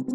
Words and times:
வணக்கம். 0.00 0.12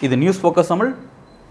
இது 0.00 0.16
news 0.16 0.46
focus 0.46 0.66
Tamil. 0.66 0.94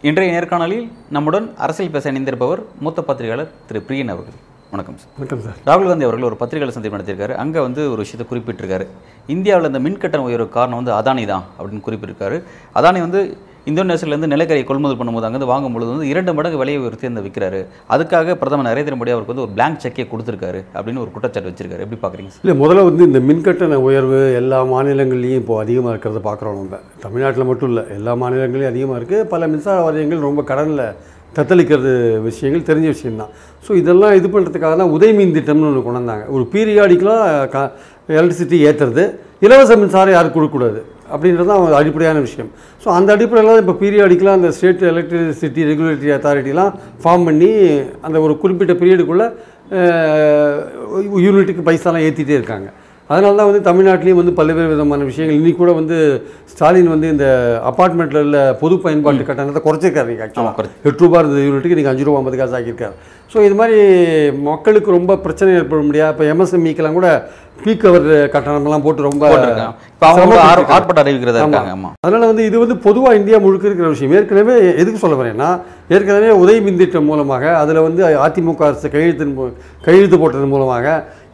இன்றைய 0.02 0.40
நேர்காணலில் 0.40 0.92
நம்முடன் 1.10 1.56
அரசியல் 1.58 1.92
பேச 1.92 2.12
இணைந்திருப்பவர் 2.12 2.62
மூத்த 2.80 3.02
பத்திரிகையாளர் 3.02 3.52
திரு 3.68 3.84
பிரியன் 3.88 4.14
அவர்கள். 4.14 4.38
வணக்கம் 4.72 4.98
சார். 4.98 5.12
வணக்கம் 5.18 5.42
சார். 5.42 5.58
ராகுல் 5.68 5.90
காந்தி 5.90 6.08
அவர்கள் 6.08 6.28
ஒரு 6.30 6.38
பத்திரிகையாளர் 6.42 6.78
சந்திப்பு 6.78 7.00
நடத்தியிருக்காரு. 7.00 7.36
அங்கே 7.44 7.60
வந்து 7.60 7.84
ஒரு 7.92 8.02
விஷயத்தை 8.06 8.26
குறிப்பிட்டிருக்காரு. 8.32 8.88
இந்தியாவில் 9.28 9.68
இந்த 9.68 9.80
மின் 9.80 10.02
கட்டண 10.06 10.24
உயர்வு 10.24 10.50
காரணம் 10.50 10.84
வந்து 10.84 10.96
அதானி 11.00 11.28
தான் 11.28 11.46
அப்படின்னு 11.60 11.86
குறிப்பிட்டிருக்காரு. 11.90 12.40
அதானி 12.76 13.00
வந்து 13.00 13.22
இந்தோனேஷியாவிலேருந்து 13.70 14.30
நிலக்கரியை 14.34 14.66
கொள்முதல் 14.68 15.00
பண்ணும்போது 15.00 15.28
அங்கேருந்து 15.28 15.50
வாங்கும்பொழுது 15.52 15.90
வந்து 15.94 16.10
இரண்டு 16.12 16.32
மடங்கு 16.38 16.60
விலையை 16.62 16.80
உயர்த்தி 16.84 17.10
அந்த 17.12 17.22
விற்கிறாரு. 17.26 17.60
அதுக்காக 17.94 18.36
பிரதமர் 18.42 18.68
நரேந்திர 18.70 18.96
மோடி 19.00 19.14
அவருக்கு 19.16 19.34
வந்து 19.34 19.46
ஒரு 19.46 19.54
பிளாங்க் 19.58 19.82
செக்கே 19.84 20.06
கொடுத்துருக்காரு 20.14 20.62
அப்படின்னு 20.76 21.04
ஒரு 21.06 21.12
குற்றச்சாட்டு 21.16 21.52
வச்சிருக்காரு. 21.52 21.84
எப்படி 21.86 22.00
பார்க்குறீங்க 22.04 22.32
இல்லை 22.46 22.56
முதல்ல 22.64 22.86
வந்து 22.90 23.04
இந்த 23.10 23.22
மின்கட்டண 23.30 23.82
உயர்வு 23.88 24.22
எல்லா 24.42 24.62
மாநிலங்கள்லேயும் 24.74 25.42
இப்போ 25.44 25.58
அதிகமாக 25.66 25.94
இருக்கிறத 25.94 26.22
பார்க்குறோம் 26.30 26.58
நம்ம. 26.62 26.80
தமிழ்நாட்டில் 27.06 27.50
மட்டும் 27.52 27.72
இல்லை 27.74 27.86
எல்லா 28.00 28.16
மாநிலங்களையும் 28.24 28.72
அதிகமாக 28.74 29.00
இருக்குது 29.02 29.30
பல 29.36 29.48
மின்சார 29.54 29.78
வாரியங்கள் 29.88 30.26
ரொம்ப 30.30 30.44
கடனில் 30.52 30.88
தத்தளிக்கிறது 31.38 31.94
விஷயங்கள் 32.28 32.68
தெரிஞ்ச 32.68 32.88
விஷயம்தான். 32.96 33.32
ஸோ 33.66 33.72
இதெல்லாம் 33.82 34.14
இது 34.20 34.28
பண்ணுறதுக்காக 34.34 34.76
தான் 34.82 34.94
உதய 34.98 35.14
மீன் 35.18 35.34
திட்டம்னு 35.38 35.68
ஒன்று 35.70 35.88
கொண்டாந்தாங்க 35.88 36.24
ஒரு 36.36 36.44
பீரியாடிக்கலாக 36.54 37.48
க 37.56 37.58
எலக்ட்ரிசிட்டி 38.18 38.58
ஏற்றுறது 38.68 39.04
இலவச 39.46 39.72
மின்சாரம் 39.82 40.16
யாருக்கு 40.16 40.38
கொடுக்கக்கூடாது. 40.38 40.80
அப்படின்றது 41.14 41.50
தான் 41.52 41.78
அடிப்படையான 41.82 42.22
விஷயம். 42.28 42.50
ஸோ 42.84 42.88
அந்த 42.98 43.10
அடிப்படையில் 43.16 43.52
தான் 43.52 43.62
இப்போ 43.64 43.76
பீரியாடிக்கலாக 43.82 44.40
அந்த 44.40 44.50
ஸ்டேட் 44.58 44.84
எலக்ட்ரிசிட்டி 44.94 45.62
ரெகுலேட்டரி 45.72 46.12
அத்தாரிட்டிலாம் 46.18 46.74
ஃபார்ம் 47.04 47.28
பண்ணி 47.30 47.52
அந்த 48.08 48.18
ஒரு 48.26 48.36
குறிப்பிட்ட 48.44 48.76
பீரியடுக்குள்ளே 48.82 49.30
யூனிட்டுக்கு 51.28 51.64
பைசாலாம் 51.70 52.06
ஏற்றிட்டே 52.08 52.38
இருக்காங்க. 52.40 52.70
அதனால 53.10 53.38
தான் 53.40 53.50
வந்து 53.50 53.62
தமிழ்நாட்டிலையும் 53.68 54.20
வந்து 54.20 54.34
பல்வேறு 54.38 54.72
விதமான 54.72 55.06
விஷயங்கள். 55.10 55.38
இன்னைக்கு 55.40 55.60
கூட 55.60 55.74
வந்து 55.78 55.98
ஸ்டாலின் 56.54 56.90
வந்து 56.94 57.08
இந்த 57.14 57.28
அப்பார்ட்மெண்ட்டில் 57.70 58.24
உள்ள 58.26 58.40
பொது 58.62 58.76
பயன்பாட்டு 58.86 59.28
கட்டணத்தை 59.30 59.62
குறைச்சிருக்காரு 59.68 60.16
ஆக்சுவலாக 60.26 60.66
எட்டு 60.90 61.04
ரூபா 61.04 61.20
இருந்த 61.22 61.46
யூனிட்டுக்கு 61.46 61.78
நீங்கள் 61.80 61.94
அஞ்சு 61.94 62.08
ரூபா 62.08 62.20
ஐம்பது 62.22 62.40
காசு 62.42 62.58
ஆக்கியிருக்காரு. 62.58 62.96
ஸோ 63.32 63.38
இது 63.46 63.56
மாதிரி 63.60 63.78
மக்களுக்கு 64.50 64.90
ரொம்ப 64.96 65.14
பிரச்சனை 65.24 65.50
ஏற்பட 65.60 65.82
முடியாது 65.88 66.12
இப்போ 66.14 66.26
எம்எஸ்எம்இக்கெல்லாம் 66.34 66.98
கூட 66.98 67.08
பீக் 67.64 67.84
அவர் 67.90 68.06
கட்டணமெல்லாம் 68.34 68.84
போட்டு 68.86 69.02
ரொம்ப. 69.08 69.24
ஆர்ப்பாட்டம் 70.76 71.02
அறிவிக்கிறதா 71.04 71.42
இருக்காங்க. 71.42 71.90
அதனால் 72.06 72.30
வந்து 72.32 72.44
இது 72.50 72.58
வந்து 72.64 72.76
பொதுவாக 72.86 73.18
இந்தியா 73.20 73.38
முழுக்க 73.46 73.66
இருக்கிற 73.70 73.88
விஷயம். 73.94 74.14
ஏற்கனவே 74.20 74.56
எதுக்கு 74.82 75.02
சொல்ல 75.04 75.18
வரேன்னா 75.22 75.50
ஏற்கனவே 75.96 76.30
உதய் 76.44 76.62
மின் 76.66 76.80
திட்டம் 76.82 77.08
மூலமாக 77.12 77.44
அதில் 77.62 77.82
வந்து 77.88 78.04
அதிமுக 78.28 78.64
அரசு 78.70 78.92
கையெழுத்தின் 78.96 79.34
கையெழுத்து 79.88 80.20
போட்டதன் 80.24 80.54
மூலமாக 80.56 80.86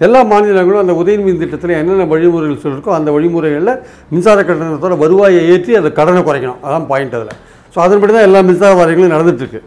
எல்லா 0.08 0.22
மாநிலங்களும் 0.32 0.84
அந்த 0.84 0.96
உதய் 1.02 1.22
மின் 1.26 1.42
திட்டத்தில் 1.44 1.78
என்னென்ன 1.82 2.08
வழிமுறைகள் 2.14 2.64
சொல்லிருக்கோ 2.66 2.94
அந்த 3.00 3.12
வழிமுறைகளில் 3.18 3.76
மின்சார 4.14 4.40
கட்டணத்தோட 4.50 4.98
வருவாயை 5.04 5.44
ஏற்றி 5.56 5.78
அதை 5.82 5.92
கடனை 6.00 6.24
குறைக்கணும். 6.30 6.62
அதான் 6.68 6.90
பாயிண்ட் 6.94 7.18
அதில். 7.20 7.38
ஸோ 7.76 7.80
அதன்படி 7.86 8.12
தான் 8.18 8.28
எல்லா 8.30 8.40
மின்சார 8.50 8.74
வாரியங்களும் 8.80 9.16
நடந்துட்டுருக்கு 9.18 9.62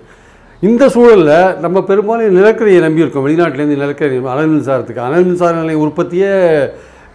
இந்த 0.64 0.84
சூழலில் 0.92 1.32
நம்ம 1.62 1.78
பெரும்பாலும் 1.88 2.36
நிலக்கரியை 2.36 2.78
நம்பியிருக்கோம் 2.84 3.24
வெளிநாட்டிலேருந்து 3.26 3.76
நிலக்கரி 3.80 4.18
அனல் 4.34 4.52
மின்சாரத்துக்கு. 4.52 5.02
அனல் 5.06 5.26
மின்சார 5.26 5.52
நிலைய 5.58 5.78
உற்பத்தியே 5.84 6.30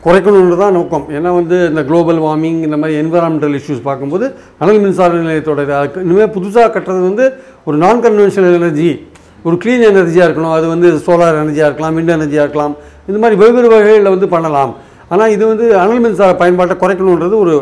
குறைக்கணுன்றது 0.03 0.59
தான் 0.63 0.75
நோக்கம். 0.77 1.05
ஏன்னா 1.17 1.29
வந்து 1.37 1.57
இந்த 1.69 1.81
குளோபல் 1.87 2.19
வார்மிங் 2.25 2.59
இந்த 2.67 2.77
மாதிரி 2.81 2.99
என்விரான்மெண்டல் 3.01 3.55
இஷ்யூஸ் 3.59 3.81
பார்க்கும்போது 3.87 4.27
அனல் 4.61 4.81
மின்சார 4.83 5.17
நிலையத்தோட 5.23 5.59
இனிமேல் 6.05 6.31
புதுசாக 6.37 6.69
கட்டுறது 6.75 7.03
வந்து 7.09 7.25
ஒரு 7.67 7.75
நான் 7.85 8.03
கன்வென்ஷனல் 8.05 8.57
எனர்ஜி 8.59 8.91
ஒரு 9.47 9.55
க்ளீன் 9.63 9.89
எனர்ஜியாக 9.91 10.27
இருக்கணும். 10.29 10.55
அது 10.59 10.65
வந்து 10.75 10.87
சோலார் 11.09 11.41
எனர்ஜியாக 11.41 11.69
இருக்கலாம் 11.69 11.95
விண்ட் 11.97 12.15
எனர்ஜியாக 12.19 12.45
இருக்கலாம். 12.47 12.73
இந்த 13.09 13.17
மாதிரி 13.21 13.39
வெவ்வேறு 13.43 13.67
வகைகளில் 13.75 14.13
வந்து 14.15 14.29
பண்ணலாம். 14.37 14.73
ஆனால் 15.13 15.31
இது 15.35 15.43
வந்து 15.51 15.65
அனல் 15.83 16.03
மின்சார 16.03 16.33
பயன்பாட்டை 16.41 16.75
குறைக்கணுன்றது 16.83 17.37
ஒரு 17.43 17.53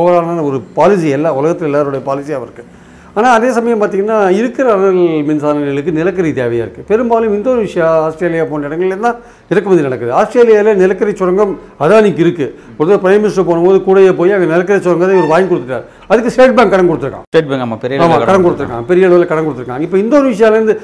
ஓவராலான 0.00 0.44
ஒரு 0.50 0.60
பாலிசி 0.78 1.08
எல்லா 1.16 1.32
உலகத்தில் 1.40 1.70
எல்லாருடைய 1.70 2.02
பாலிசியாக 2.10 2.46
இருக்குது 2.46 2.68
ஆனால் 3.16 3.34
அதே 3.36 3.48
சமயம் 3.56 3.80
பார்த்தீங்கன்னா 3.82 4.18
இருக்கிற 4.38 4.66
அனல் 4.76 4.98
மின்சார 5.28 5.52
நிலையங்களுக்கு 5.58 5.92
நிலக்கரி 5.98 6.30
தேவையாக 6.38 6.64
இருக்குது 6.66 6.86
பெரும்பாலும் 6.90 7.34
இந்தோனேஷியா 7.36 7.86
ஆஸ்திரேலியா 8.06 8.44
போன்ற 8.50 8.68
இடங்கள்ல 8.68 8.98
தான் 9.06 9.16
இறக்குமதி 9.52 9.82
நடக்குது. 9.86 10.10
ஆஸ்திரேலியாவில் 10.20 10.80
நிலக்கரி 10.82 11.12
சுரங்கம் 11.20 11.52
அதானிக்கு 11.84 12.22
இருக்குது 12.24 12.52
ஒரு 12.80 12.98
பிரைம் 13.04 13.22
மினிஸ்டர் 13.24 13.48
போகும்போது 13.48 13.78
கூடயே 13.86 14.12
போய் 14.20 14.34
அங்கே 14.36 14.48
நிலக்கரி 14.52 14.82
சுரங்கத்தை 14.86 15.16
இவர் 15.18 15.32
வாங்கி 15.34 15.48
கொடுத்துட்டார். 15.52 15.86
அதுக்கு 16.10 16.32
ஸ்டேட் 16.34 16.56
பேங்க் 16.58 16.72
கடன் 16.74 16.90
கொடுத்துருக்கான். 16.90 17.24
ஸ்டேட் 17.30 17.48
பேங்க் 17.50 17.64
ஆமாம் 17.66 17.82
பெரிய 17.84 18.04
ஆமாம் 18.06 18.24
கடன் 18.28 18.46
கொடுத்துருக்காங்க 18.46 18.88
பெரிய 18.92 19.08
அளவில் 19.10 19.30
கடன் 19.32 19.46
கொடுத்துருக்காங்க 19.48 19.86
இப்போ 19.88 19.98
இந்தோனேஷியாவிலேருந்து 20.04 20.76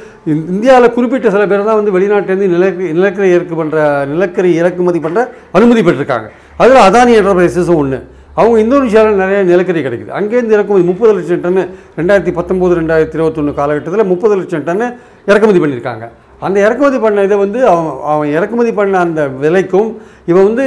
இந்தியாவில் 0.54 0.94
குறிப்பிட்ட 0.96 1.34
சில 1.36 1.46
பேர் 1.52 1.68
தான் 1.70 1.80
வந்து 1.80 1.94
வெளிநாட்டிலேருந்து 1.98 2.50
நிலக்கரி 2.56 2.91
நிலக்கரி 2.98 3.30
இறக்கு 3.36 3.56
பண்ணுற 3.62 3.78
நிலக்கரி 4.14 4.52
இறக்குமதி 4.62 5.02
பண்ணுற 5.06 5.22
அனுமதி 5.58 5.80
பெற்றிருக்காங்க. 5.86 6.28
அதில் 6.62 6.84
அதானி 6.88 7.12
என்டர்பிரைசஸும் 7.20 7.80
ஒன்று 7.84 8.00
அவங்க 8.41 8.56
இந்தோனேஷியாவில் 8.65 9.21
நிறைய 9.22 9.41
நிலக்கரி 9.53 9.81
கிடைக்குது. 9.87 10.11
அங்கேருந்து 10.19 10.56
இறக்குமதி 10.56 10.84
முப்பது 10.91 11.12
லட்சம் 11.17 11.43
டன்னு 11.45 11.62
ரெண்டாயிரத்தி 11.99 12.33
பத்தொம்போது 12.39 12.75
ரெண்டாயிரத்தி 12.81 13.17
இருபத்தொன்று 13.19 13.53
காலகட்டத்தில் 13.61 14.11
முப்பது 14.12 14.34
லட்சம் 14.41 14.67
டன்னு 14.69 14.87
இறக்குமதி 15.31 15.61
பண்ணியிருக்காங்க. 15.65 16.05
அந்த 16.47 16.56
இறக்குமதி 16.67 16.99
பண்ண 17.05 17.25
இதை 17.28 17.37
வந்து 17.45 17.61
அவன் 17.72 17.91
அவன் 18.12 18.31
இறக்குமதி 18.39 18.72
பண்ண 18.78 18.95
அந்த 19.06 19.21
விலைக்கும் 19.43 19.91
இவன் 20.31 20.47
வந்து 20.49 20.67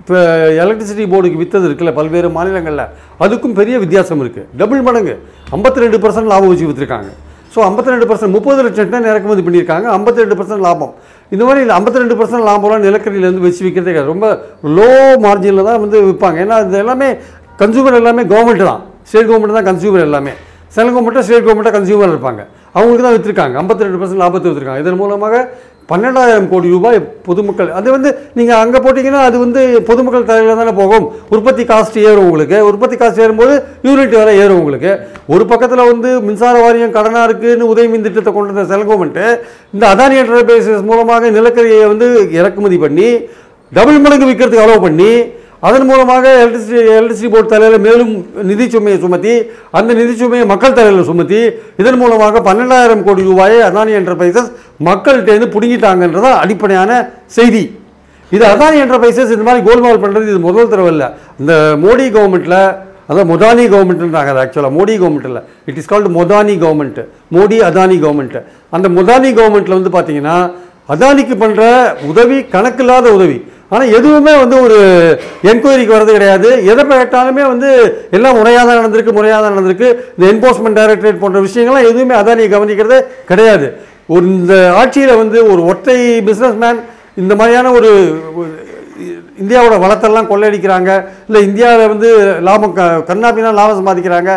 இப்போ 0.00 0.18
எலக்ட்ரிசிட்டி 0.62 1.04
போர்டுக்கு 1.12 1.40
விற்றது 1.42 1.66
இருக்குல்ல 1.68 1.92
பல்வேறு 2.00 2.28
மாநிலங்களில் 2.34 2.84
அதுக்கும் 3.24 3.56
பெரிய 3.60 3.76
வித்தியாசம் 3.84 4.20
இருக்குது 4.24 4.46
டபுள் 4.60 4.84
மடங்கு. 4.88 5.14
ஐம்பத்தி 5.56 5.82
ரெண்டு 5.84 5.98
பர்சன்ட் 6.04 6.30
லாபம் 6.32 6.50
வச்சு 6.52 6.68
விற்றுருக்காங்க 6.68 7.10
ஸோ 7.54 7.60
ஐம்பத்தி 7.68 7.92
ரெண்டு 7.92 8.06
பர்சன்ட் 8.10 8.34
முப்பது 8.36 8.60
லட்சம் 8.66 8.92
டன் 8.92 9.10
இறக்குமதி 9.12 9.42
பண்ணியிருக்காங்க. 9.46 9.86
ஐம்பத்தி 9.96 10.22
ரெண்டு 10.22 10.36
பர்சன்ட் 10.38 10.64
லாபம். 10.66 10.92
இந்த 11.34 11.42
மாதிரி 11.46 11.60
ஐம்பத்தி 11.78 12.02
ரெண்டு 12.02 12.16
பர்சன்ட் 12.18 12.46
லாபம்லாம் 12.48 12.84
நிலக்கரியிலேருந்து 12.88 13.44
வச்சு 13.46 13.62
விற்கிறதே 13.66 13.90
கிடையாது. 13.92 14.12
ரொம்ப 14.14 14.26
லோ 14.76 14.90
மார்ஜினில் 15.24 15.68
தான் 15.68 15.80
வந்து 15.84 15.98
விற்பாங்க. 16.08 16.38
ஏன்னா 16.44 16.58
இது 16.66 16.78
எல்லாமே 16.84 17.08
கன்சூமர் 17.62 17.98
எல்லாமே 18.00 18.24
கவர்மெண்ட் 18.32 18.64
தான். 18.70 18.82
ஸ்டேட் 19.08 19.28
கவர்மெண்ட் 19.30 19.58
தான் 19.58 19.68
கன்சூமர் 19.70 20.04
எல்லாமே. 20.08 20.34
சென்ட்ரல் 20.74 20.94
கவர்மெண்ட்டாக 20.94 21.24
ஸ்டேட் 21.26 21.44
கவர்மெண்ட்டாக 21.46 21.74
கன்சூமர் 21.78 22.12
இருப்பாங்க. 22.14 22.42
அவங்களுக்கு 22.76 23.04
தான் 23.06 23.16
விற்றுருக்காங்க 23.16 23.56
ஐம்பத்தி 23.62 23.84
ரெண்டு 23.86 24.00
பர்சன்ட் 24.00 24.22
லாபத்தை 24.22 24.46
விற்றுருக்காங்க 24.48 24.82
இதன் 24.84 25.00
மூலமாக 25.02 25.34
பன்னெண்டாயிரம் 25.90 26.48
கோடி 26.52 26.68
ரூபாய் 26.74 26.98
பொதுமக்கள் 27.26 27.70
அது 27.78 27.88
வந்து 27.96 28.10
நீங்கள் 28.38 28.60
அங்கே 28.62 28.78
போட்டிங்கன்னா 28.84 29.20
அது 29.28 29.36
வந்து 29.44 29.60
பொதுமக்கள் 29.88 30.26
தலையில் 30.30 30.60
தானே 30.60 30.72
போகும். 30.80 31.06
உற்பத்தி 31.34 31.64
காஸ்ட் 31.70 31.98
ஏறும் 32.08 32.26
உங்களுக்கு. 32.28 32.58
உற்பத்தி 32.70 32.96
காஸ்ட் 33.02 33.22
ஏறும்போது 33.24 33.54
யூனிட் 33.86 34.16
விலை 34.20 34.34
ஏறும் 34.44 34.60
உங்களுக்கு. 34.62 34.92
ஒரு 35.34 35.46
பக்கத்தில் 35.52 35.88
வந்து 35.92 36.10
மின்சார 36.28 36.56
வாரியம் 36.64 36.96
கடனாக 36.98 37.26
இருக்குதுன்னு 37.28 37.70
உதவி 37.72 37.88
மின் 37.94 38.06
திட்டத்தை 38.06 38.32
கொண்டு 38.32 38.52
வந்த 38.52 38.68
செல் 38.72 38.86
கவர்மெண்ட்டு 38.90 39.26
இந்த 39.76 39.84
அதானி 39.94 40.16
என்டர்பிரைசஸ் 40.22 40.86
மூலமாக 40.90 41.30
நிலக்கரியை 41.38 41.80
வந்து 41.92 42.08
இறக்குமதி 42.40 42.78
பண்ணி 42.84 43.08
டபுள் 43.72 44.04
மடங்கு 44.04 44.28
விற்கிறதுக்கு 44.28 44.66
அலோவ் 44.66 44.86
பண்ணி 44.86 45.12
அதன் 45.66 45.86
மூலமாக 45.90 46.24
எலக்ட்ரிசிட்டி 46.40 46.80
எலக்ட்ரிசிட்டி 46.96 47.30
போர்டு 47.34 47.52
தலையில் 47.52 47.84
மேலும் 47.86 48.12
நிதி 48.50 48.66
சுமையை 48.74 48.98
சுமத்தி 49.04 49.34
அந்த 49.78 49.90
நிதி 50.00 50.14
சுமையை 50.20 50.44
மக்கள் 50.52 50.76
தலையில் 50.78 51.08
சுமத்தி 51.10 51.40
இதன் 51.82 52.00
மூலமாக 52.02 52.42
பன்னெண்டாயிரம் 52.48 53.04
கோடி 53.06 53.22
ரூபாயை 53.30 53.58
அதானி 53.68 53.94
என்டர்பிரைசஸ் 54.00 54.50
மக்கள்கிட்டேருந்து 54.88 55.48
பிடுங்கிட்டாங்கன்றது 55.54 56.30
அடிப்படையான 56.42 56.90
செய்தி. 57.36 57.64
இது 58.32 58.44
அதானி 58.52 58.76
என்டர்பிரைசஸ் 58.84 59.32
இந்த 59.34 59.46
மாதிரி 59.48 59.64
கோல்மால் 59.68 60.02
பண்ணுறது 60.04 60.30
இது 60.32 60.40
முதல் 60.48 60.70
தடவை 60.72 60.90
இல்லை. 60.94 61.08
இந்த 61.40 61.52
மோடி 61.84 62.06
கவர்மெண்ட்டில் 62.16 62.60
அதான் 63.10 63.28
மொதானி 63.32 63.64
கவர்மெண்ட்டுன்றாங்க 63.72 64.30
அது 64.32 64.40
ஆக்சுவலாக 64.44 64.74
மோடி 64.76 64.94
கவர்மெண்ட்டில் 65.00 65.40
it 65.70 65.78
is 65.80 65.90
called 65.90 66.08
Modani 66.16 66.54
government 66.62 67.00
Modi 67.34 67.56
Adani 67.68 67.96
government 68.04 68.38
அந்த 68.76 68.86
மொதானி 68.96 69.30
கவர்மெண்ட்டில் 69.38 69.78
வந்து 69.78 69.92
பார்த்தீங்கன்னா 69.96 70.36
அதானிக்கு 70.94 71.36
பண்ணுற 71.42 71.62
உதவி 72.10 72.38
கணக்கில்லாத 72.54 73.06
உதவி 73.18 73.38
ஆனால் 73.72 73.92
எதுவுமே 73.98 74.34
வந்து 74.42 74.56
ஒரு 74.64 74.76
என்கொயரிக்கு 75.50 75.94
வர்றது 75.94 76.16
கிடையாது. 76.16 76.48
எதை 76.72 76.82
கேட்டாலுமே 76.90 77.44
வந்து 77.52 77.70
எல்லாம் 78.16 78.36
முறையாக 78.40 78.64
தான் 78.68 78.80
நடந்திருக்கு 78.80 79.16
முறையாக 79.18 79.40
தான் 79.44 79.54
நடந்திருக்கு. 79.54 79.88
இந்த 80.16 80.26
என்ஃபோர்ஸ்மெண்ட் 80.32 80.78
டைரக்டரேட் 80.80 81.22
போன்ற 81.22 81.40
விஷயங்கள்லாம் 81.46 81.88
எதுவுமே 81.90 82.14
அதானியை 82.20 82.50
கவனிக்கிறதே 82.54 82.98
கிடையாது. 83.30 83.68
ஒரு 84.14 84.24
இந்த 84.36 84.54
ஆட்சியில் 84.80 85.20
வந்து 85.22 85.38
ஒரு 85.52 85.62
ஒற்றை 85.72 85.98
பிஸ்னஸ்மேன் 86.28 86.78
இந்த 87.22 87.32
மாதிரியான 87.40 87.72
ஒரு 87.78 87.90
ஒரு 88.38 88.50
இந்தியாவோட 89.42 89.76
வளத்தெல்லாம் 89.84 90.28
கொள்ளையடிக்கிறாங்க. 90.30 90.90
இல்லை 91.28 91.40
இந்தியாவில் 91.48 91.90
வந்து 91.92 92.10
லாபம் 92.48 92.76
க 92.78 92.84
கண்ணாப்பினா 93.10 93.50
லாபம் 93.58 93.78
சம்பாதிக்கிறாங்க. 93.80 94.30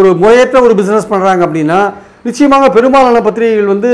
ஒரு 0.00 0.10
முறையற்ற 0.22 0.56
ஒரு 0.66 0.74
பிஸ்னஸ் 0.80 1.10
பண்ணுறாங்க 1.12 1.42
அப்படின்னா 1.46 1.80
நிச்சயமாக 2.28 2.68
பெரும்பாலான 2.76 3.18
பத்திரிகைகள் 3.26 3.72
வந்து 3.74 3.90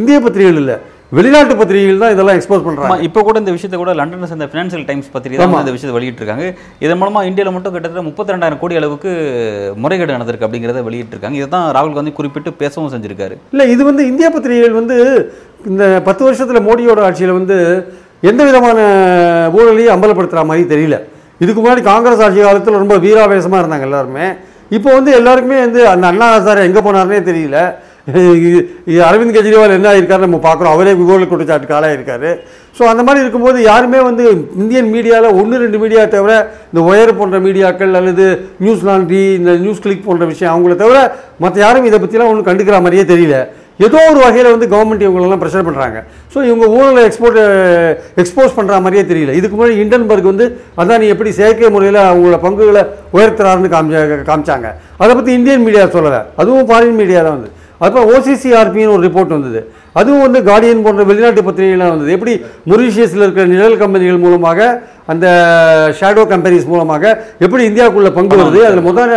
இந்திய 0.00 0.18
பத்திரிகைகள் 0.26 0.60
இல்லை. 0.62 0.76
வெளிநாட்டு 1.12 1.54
பத்திரிகைகள் 1.58 2.00
தான் 2.02 2.12
இதெல்லாம் 2.14 2.36
எக்ஸ்போஸ் 2.38 2.64
பண்ணுறாங்க 2.66 3.04
இப்போ 3.08 3.20
கூட 3.26 3.36
இந்த 3.42 3.52
விஷயத்தை 3.56 3.78
கூட 3.80 3.92
லண்டனை 3.98 4.28
சேர்ந்த 4.30 4.46
ஃபினான்சியல் 4.52 4.86
டைம்ஸ் 4.88 5.10
பத்திரிகை 5.14 5.38
தான் 5.40 5.52
இந்த 5.64 5.74
விஷயத்தை 5.74 5.94
வெளியிட்டிருக்காங்க. 5.96 6.46
இதன் 6.84 7.00
மூலமா 7.00 7.20
இந்தியாவில் 7.28 7.54
மட்டும் 7.56 7.74
கிட்டத்தட்ட 7.74 8.02
முப்பத்தி 8.08 8.34
ரெண்டாயிரம் 8.34 8.60
கோடி 8.62 8.78
அளவுக்கு 8.80 9.10
முறைகேடு 9.82 10.16
நடந்திருக்கு 10.16 10.46
அப்படிங்கிறத 10.48 10.82
வெளியிட்டிருக்காங்க. 10.88 11.38
இதை 11.40 11.48
தான் 11.54 11.66
ராகுல் 11.76 11.96
காந்தி 11.98 12.14
குறிப்பிட்டு 12.18 12.52
பேசவும் 12.62 12.92
செஞ்சிருக்காரு. 12.94 13.36
இல்லை 13.54 13.66
இது 13.74 13.84
வந்து 13.90 14.04
இந்திய 14.10 14.30
பத்திரிகைகள் 14.36 14.78
வந்து 14.80 14.96
இந்த 15.70 15.84
பத்து 16.08 16.24
வருஷத்தில் 16.28 16.66
மோடியோட 16.68 17.06
ஆட்சியில் 17.10 17.36
வந்து 17.38 17.58
எந்த 18.30 18.42
விதமான 18.50 18.78
ஊழலையும் 19.56 19.94
அம்பலப்படுத்துகிற 19.94 20.44
மாதிரி 20.50 20.66
தெரியல. 20.74 20.98
இதுக்கு 21.44 21.60
முன்னாடி 21.62 21.82
காங்கிரஸ் 21.92 22.24
ஆட்சி 22.26 22.40
காலத்தில் 22.48 22.82
ரொம்ப 22.82 22.96
வீராவேசமாக 23.06 23.62
இருந்தாங்க 23.62 23.88
எல்லாருமே. 23.90 24.28
இப்போ 24.76 24.88
வந்து 24.98 25.10
எல்லாருக்குமே 25.16 25.58
வந்து 25.64 25.80
அந்த 25.94 26.04
அண்ணா 26.12 26.28
ஹசாரே 26.36 26.62
எங்கே 26.68 26.80
போனார்னே 26.86 27.18
தெரியல. 27.26 27.58
அரவிந்த் 28.08 29.36
கெஜ்ரிவால் 29.36 29.76
என்ன 29.76 29.88
ஆயிருக்காரு 29.92 30.26
நம்ம 30.26 30.38
பார்க்குறோம் 30.46 30.74
அவரே 30.74 30.92
ஊழல் 31.06 31.30
குற்றச்சாட்டுக்கு 31.30 31.76
ஆளாயிருக்காரு 31.78 32.30
ஸோ 32.78 32.82
அந்த 32.92 33.02
மாதிரி 33.06 33.22
இருக்கும்போது 33.24 33.58
யாருமே 33.70 34.00
வந்து 34.08 34.24
இந்தியன் 34.62 34.90
மீடியாவில் 34.94 35.36
ஒன்று 35.40 35.62
ரெண்டு 35.64 35.78
மீடியா 35.82 36.02
தவிர 36.14 36.32
இந்த 36.70 36.80
ஒயர் 36.90 37.18
போன்ற 37.20 37.36
மீடியாக்கள் 37.46 37.98
அல்லது 38.00 38.26
நியூஸ் 38.64 38.86
லாண்ட்ரி 38.88 39.22
இந்த 39.40 39.52
நியூஸ் 39.64 39.84
கிளிக் 39.84 40.06
போன்ற 40.08 40.26
விஷயம் 40.32 40.52
அவங்கள 40.54 40.74
தவிர 40.82 40.98
மற்ற 41.44 41.58
யாரும் 41.64 41.88
இதை 41.90 42.00
பற்றிலாம் 42.02 42.30
ஒன்றும் 42.32 42.48
கண்டுக்கிற 42.50 42.78
மாதிரியே 42.84 43.06
தெரியல. 43.12 43.38
ஏதோ 43.86 43.98
ஒரு 44.10 44.20
வகையில் 44.24 44.52
வந்து 44.52 44.68
கவர்மெண்ட் 44.74 45.04
இவங்களெல்லாம் 45.06 45.42
ப்ரெஷர் 45.42 45.66
பண்ணுறாங்க 45.66 45.98
ஸோ 46.32 46.38
இவங்க 46.50 46.66
ஊழலை 46.76 47.02
எக்ஸ்போர்ட் 47.08 47.40
எக்ஸ்போஸ் 48.22 48.56
பண்ணுற 48.58 48.78
மாதிரியே 48.84 49.04
தெரியல. 49.10 49.32
இதுக்கு 49.40 49.56
முன்னாடி 49.56 49.76
இண்டன்பர்க் 49.82 50.30
வந்து 50.32 50.46
அதானி 50.82 51.08
எப்படி 51.14 51.32
செயற்கை 51.40 51.70
முறையில் 51.74 52.00
அவங்களோட 52.10 52.38
பங்குகளை 52.46 52.82
உயர்த்துறாருன்னு 53.16 53.74
காமிச்ச 53.74 54.22
காமிச்சாங்க. 54.30 54.70
அதை 55.02 55.12
பற்றி 55.18 55.32
இந்தியன் 55.40 55.66
மீடியா 55.66 55.84
சொல்லலை. 55.96 56.22
அதுவும் 56.42 56.68
ஃபாரின் 56.70 56.98
மீடியா 57.02 57.20
தான் 57.26 57.36
வந்து. 57.38 57.52
அப்போ 57.84 58.00
ஓசிசிஆர்பின்னு 58.12 58.94
ஒரு 58.96 59.02
ரிப்போர்ட் 59.06 59.34
வந்தது. 59.36 59.60
அதுவும் 60.00 60.24
வந்து 60.26 60.40
கார்டியன் 60.48 60.82
போன்ற 60.84 61.02
வெளிநாட்டு 61.10 61.42
பத்திரிகைலாம் 61.46 61.92
வந்தது. 61.92 62.10
எப்படி 62.16 62.32
மொரிஷியஸில் 62.70 63.24
இருக்கிற 63.24 63.44
நிழல் 63.52 63.80
கம்பெனிகள் 63.82 64.22
மூலமாக 64.24 64.60
அந்த 65.12 65.26
ஷேடோ 65.98 66.22
கம்பெனிஸ் 66.32 66.66
மூலமாக 66.72 67.04
எப்படி 67.44 67.62
இந்தியாவுக்குள்ள 67.70 68.10
பங்கு 68.18 68.38
வருது? 68.40 68.60
அதில் 68.68 68.86
முதல் 68.88 69.12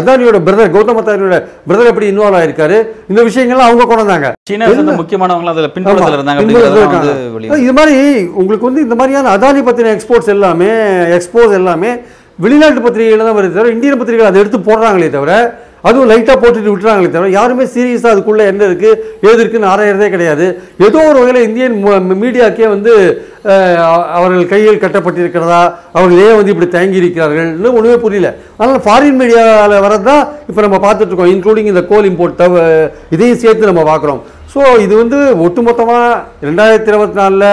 அதானியோட 0.00 0.38
பிரதர் 0.48 0.74
கௌதம் 0.76 1.00
அதானியோட 1.02 1.38
பிரதர் 1.68 1.90
எப்படி 1.92 2.08
இன்வால்வ் 2.12 2.38
ஆயிருக்காரு? 2.40 2.78
இந்த 3.10 3.20
விஷயங்கள்லாம் 3.28 3.68
அவங்க 3.70 3.86
கொண்டு 3.86 4.04
வந்தாங்க. 4.04 4.28
இது 7.64 7.72
மாதிரி 7.78 7.96
உங்களுக்கு 8.42 8.68
வந்து 8.70 8.84
இந்த 8.86 8.96
மாதிரியான 9.00 9.32
அதானி 9.36 9.62
பத்தின 9.70 9.92
எக்ஸ்போர்ட்ஸ் 9.96 10.32
எல்லாமே 10.36 10.70
எக்ஸ்போஸ் 11.18 11.58
எல்லாமே 11.60 11.92
வெளிநாட்டு 12.44 12.80
பத்திரிகைகள் 12.84 13.28
தான் 13.28 13.38
வருது 13.38 13.56
தவிர 13.56 13.72
இந்தியன் 13.76 14.00
பத்திரிகைகள் 14.00 14.30
அதை 14.30 14.40
எடுத்து 14.42 14.58
போடுறாங்களே 14.68 15.08
தவிர 15.14 15.32
அதுவும் 15.86 16.08
லைட்டாக 16.10 16.36
போட்டுட்டு 16.42 16.70
விட்டுறாங்களே 16.72 17.10
தவிர 17.14 17.30
யாருமே 17.38 17.64
சீரியஸாக 17.74 18.12
அதுக்குள்ளே 18.14 18.44
என்ன 18.52 18.62
இருக்குது 18.68 18.92
ஏது 19.28 19.40
இருக்குன்னு 19.42 19.70
ஆராயறதே 19.72 20.08
கிடையாது. 20.14 20.46
ஏதோ 20.86 21.00
ஒரு 21.10 21.18
வகையில் 21.20 21.46
இந்தியன் 21.48 21.76
மீடியாக்கே 22.22 22.66
வந்து 22.74 22.92
அவர்கள் 24.18 24.50
கையில் 24.52 24.82
கட்டப்பட்டிருக்கிறதா 24.84 25.60
அவர்கள் 25.96 26.22
ஏன் 26.24 26.38
வந்து 26.38 26.52
இப்படி 26.54 26.68
தயங்கி 26.74 27.00
இருக்கிறார்கள்னு 27.02 27.74
ஒன்றுமே 27.76 27.98
புரியல. 28.04 28.30
அதனால் 28.58 28.84
ஃபாரின் 28.86 29.18
மீடியாவில் 29.20 29.84
வரது 29.86 30.06
தான் 30.10 30.24
இப்போ 30.50 30.60
நம்ம 30.66 30.80
பார்த்துட்டு 30.86 31.12
இருக்கோம் 31.12 31.32
இன்க்ளூடிங் 31.34 31.70
இந்த 31.72 31.84
கோல் 31.92 32.08
இம்போர்ட் 32.10 32.40
தவ 32.42 32.64
இதையும் 33.16 33.42
சேர்த்து 33.44 33.70
நம்ம 33.72 33.84
பார்க்குறோம். 33.92 34.20
ஸோ 34.52 34.60
இது 34.84 34.94
வந்து 35.02 35.18
ஒட்டுமொத்தமாக 35.46 36.04
ரெண்டாயிரத்தி 36.48 36.90
இருபத்தி 36.92 37.18
நாலில் 37.22 37.50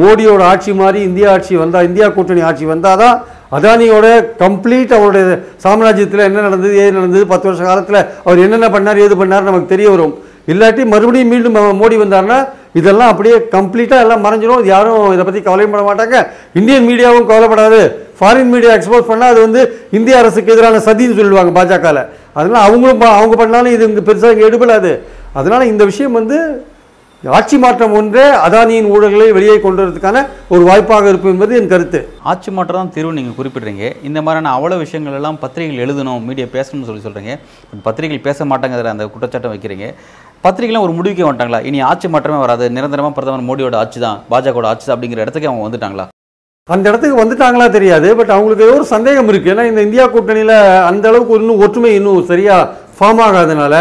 மோடியோட 0.00 0.42
ஆட்சி 0.52 0.72
மாதிரி 0.80 1.00
இந்தியா 1.08 1.28
ஆட்சி 1.36 1.54
வந்தால் 1.62 1.86
இந்தியா 1.88 2.06
கூட்டணி 2.16 2.42
ஆட்சி 2.48 2.64
வந்தால் 2.72 3.00
தான் 3.02 3.16
அதானியோட 3.52 4.06
கம்ப்ளீட் 4.38 4.94
அவருடைய 4.94 5.24
சாம்ராஜ்யத்தில் 5.64 6.18
என்ன 6.18 6.40
நடந்தது 6.40 6.78
ஏது 6.78 6.92
நடந்தது 6.92 7.26
பத்து 7.26 7.48
வருஷ 7.48 7.64
காலத்தில் 7.64 8.06
அவர் 8.24 8.38
என்னென்ன 8.38 8.68
பண்ணார் 8.68 8.98
ஏது 8.98 9.14
பண்ணார் 9.16 9.42
நமக்கு 9.42 9.66
தெரிய 9.66 9.90
வரும். 9.90 10.14
இல்லாட்டி 10.46 10.84
மறுபடியும் 10.84 11.28
மீண்டும் 11.28 11.54
மோடி 11.54 11.96
வந்தாருன்னா 11.96 12.48
இதெல்லாம் 12.72 13.08
அப்படியே 13.08 13.36
கம்ப்ளீட்டாக 13.50 14.00
எல்லாம் 14.00 14.24
மறைஞ்சிடும் 14.24 14.58
இது 14.58 14.66
யாரும் 14.66 15.12
இதை 15.12 15.24
பற்றி 15.24 15.40
கவலைப்பட 15.40 15.82
மாட்டாங்க. 15.82 16.16
இந்தியன் 16.54 16.88
மீடியாவும் 16.88 17.26
கவலைப்படாது. 17.26 17.80
ஃபாரின் 18.20 18.50
மீடியா 18.50 18.72
எக்ஸ்போஸ் 18.74 19.08
பண்ணால் 19.08 19.32
அது 19.32 19.40
வந்து 19.40 19.60
இந்திய 19.90 20.18
அரசுக்கு 20.18 20.52
எதிரான 20.52 20.78
சதின்னு 20.78 21.16
சொல்லுவாங்க 21.16 21.64
பாஜகவில் 21.64 22.02
அதனால் 22.32 22.62
அவங்களும் 22.62 22.98
ப- 22.98 23.06
அவங்க 23.06 23.36
பண்ணாலும் 23.36 23.72
இது 23.72 23.84
இங்கே 23.84 24.12
பெருசாக 24.12 24.32
இங்கே 24.32 24.48
எடுபடாது. 24.48 24.92
அதனால் 25.32 25.62
இந்த 25.62 25.84
விஷயம் 25.84 26.12
வந்து 26.12 26.38
ஆட்சி 27.24 27.56
மாற்றம் 27.62 27.94
ஒன்றே 27.98 28.24
அதானியின் 28.46 28.88
ஊழல்களை 28.94 29.24
வெளியே 29.36 29.54
கொண்டு 29.62 29.80
வரதுக்கான 29.82 30.18
ஒரு 30.54 30.62
வாய்ப்பாக 30.68 31.08
இருக்கும் 31.10 31.32
என்பது 31.34 31.56
என் 31.60 31.70
கருத்து. 31.72 32.00
ஆட்சி 32.30 32.50
மாற்றம் 32.56 32.78
தான் 32.80 32.92
தீர்வு 32.96 33.16
நீங்கள் 33.16 33.36
குறிப்பிடுறீங்க. 33.38 33.84
இந்த 34.08 34.18
மாதிரியான 34.26 34.52
அவ்வளோ 34.56 34.76
விஷயங்கள் 34.82 35.16
எல்லாம் 35.20 35.38
பத்திரிகைகள் 35.44 35.82
எழுதணும் 35.84 36.26
மீடியா 36.28 36.46
பேசணும்னு 36.54 36.88
சொல்லி 36.90 37.02
சொல்கிறீங்க 37.06 37.34
பத்திரிகைகள் 37.86 38.26
பேச 38.28 38.46
மாட்டாங்கிற 38.52 38.92
அந்த 38.94 39.06
குற்றச்சாட்டை 39.14 39.50
வைக்கிறீங்க. 39.54 39.88
பத்திரிகைலாம் 40.46 40.86
ஒரு 40.86 40.94
முடிவுக்கே 40.98 41.26
வந்துட்டாங்களா? 41.28 41.62
இனி 41.70 41.78
ஆட்சி 41.90 42.08
மாற்றமே 42.14 42.40
வராது. 42.44 42.64
நிரந்தரமாக 42.76 43.14
பிரதமர் 43.18 43.48
மோடியோட 43.50 43.76
ஆட்சி 43.82 44.00
தான் 44.06 44.20
பாஜகவோட 44.32 44.68
ஆட்சி 44.72 44.86
தான் 44.86 44.96
அப்படிங்கிற 44.96 45.24
இடத்துக்கு 45.24 45.50
அவங்க 45.52 45.66
வந்துட்டாங்களா? 45.68 46.06
அந்த 46.68 46.84
இடத்துக்கு 46.90 47.22
வந்துட்டாங்களா 47.22 47.66
தெரியாது. 47.78 48.08
பட் 48.20 48.34
அவங்களுக்கு 48.36 48.66
ஏதோ 48.66 48.76
ஒரு 48.80 48.86
சந்தேகம் 48.96 49.30
இருக்குது 49.32 49.54
ஏன்னா 49.54 49.64
இந்த 49.70 49.82
இந்தியா 49.88 50.04
கூட்டணியில் 50.14 50.58
அந்த 50.90 51.04
அளவுக்கு 51.10 51.40
இன்னும் 51.40 51.62
ஒற்றுமை 51.66 51.92
இன்னும் 52.00 52.28
சரியாக 52.32 52.68
ஃபார்ம் 52.98 53.22
ஆகாதனால 53.24 53.74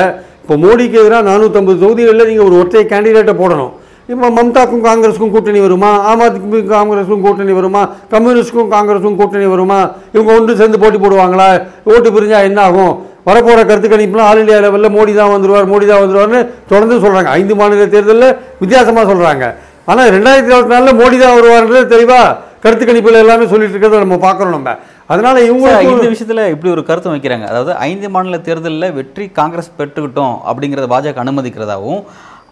இப்போ 0.48 0.56
மோடிக்கு 0.64 0.98
எதிராக 1.00 1.24
நானூற்றம்பது 1.28 1.78
தொகுதிகளில் 1.82 2.28
நீங்கள் 2.28 2.46
ஒரு 2.50 2.56
ஒற்றை 2.60 2.82
கேண்டிடேட்டை 2.92 3.34
போடணும். 3.40 3.72
இப்போ 4.12 4.28
மம்தாக்கும் 4.38 4.84
காங்கிரஸுக்கும் 4.86 5.34
கூட்டணி 5.34 5.60
வருமா? 5.66 5.90
ஆம் 6.10 6.24
ஆத்மி 6.26 6.60
காங்கிரஸுக்கும் 6.70 7.24
கூட்டணி 7.26 7.54
வருமா? 7.58 7.82
கம்யூனிஸ்ட்டுக்கும் 8.14 8.70
காங்கிரஸுக்கும் 8.76 9.18
கூட்டணி 9.22 9.48
வருமா? 9.54 9.80
இவங்க 10.16 10.32
ஒன்று 10.38 10.58
சேர்ந்து 10.62 10.80
போட்டி 10.84 11.00
போடுவாங்களா? 11.04 11.50
ஓட்டு 11.92 12.16
பிரிஞ்சால் 12.16 12.48
என்ன 12.50 12.62
ஆகும்? 12.68 12.94
வரப்போகிற 13.28 13.68
கருத்து 13.72 13.88
கணிப்புலாம் 13.94 14.30
ஆல் 14.30 14.42
இந்தியா 14.44 14.60
லெவலில் 14.66 14.96
மோடி 14.98 15.14
தான் 15.20 15.34
வந்துருவார் 15.36 15.70
மோடி 15.74 15.86
தான் 15.92 16.04
வந்துருவார்னு 16.04 16.42
தொடர்ந்து 16.72 17.04
சொல்கிறாங்க 17.06 17.30
ஐந்து 17.40 17.56
மாநில 17.62 17.88
தேர்தலில் 17.96 18.30
வித்தியாசமாக 18.64 19.06
சொல்கிறாங்க 19.12 19.46
ஆனால் 19.92 20.12
ரெண்டாயிரத்தி 20.16 20.52
இருபத்தி 20.52 20.76
நாலில் 20.76 21.00
மோடி 21.02 21.18
தான் 21.24 21.36
வருவார்ன்றது 21.40 21.88
தெளிவாக 21.96 22.36
கருத்து 22.64 22.86
கணிப்பில் 22.86 23.24
எல்லாமே 23.24 23.46
சொல்லிட்டு 23.52 23.76
இருக்கிறத 23.76 24.00
நம்ம 24.06 24.20
பார்க்குறோம் 24.28 24.56
நம்ம. 24.58 24.72
அதனால 25.12 25.36
சார், 25.40 25.50
இந்த 25.50 25.90
இவங்க 25.90 26.08
விஷயத்துல 26.14 26.46
இப்படி 26.54 26.70
ஒரு 26.76 26.82
கருத்து 26.88 27.14
வைக்கிறாங்க. 27.14 27.46
அதாவது 27.52 27.74
ஐந்து 27.90 28.08
மாநில 28.14 28.38
தேர்தலில் 28.48 28.96
வெற்றி 28.98 29.26
காங்கிரஸ் 29.38 29.76
பெற்றுக்கிட்டோம் 29.78 30.36
அப்படிங்கிறத 30.50 30.88
பாஜக 30.94 31.24
அனுமதிக்கிறதாவும் 31.26 32.02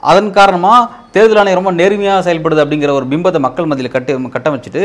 அதன் 0.10 0.30
காரணமா 0.38 0.72
தேர்தல் 1.14 1.40
ஆணையம் 1.42 1.60
ரொம்ப 1.60 1.72
நேர்மையாக 1.80 2.24
செயல்படுது 2.26 2.62
அப்படிங்கிற 2.64 2.92
ஒரு 2.98 3.06
பிம்பத்தை 3.12 3.40
மக்கள் 3.46 3.70
மத்தியில் 3.70 3.94
கட்டி 3.94 4.14
கட்டமைச்சிட்டு 4.36 4.82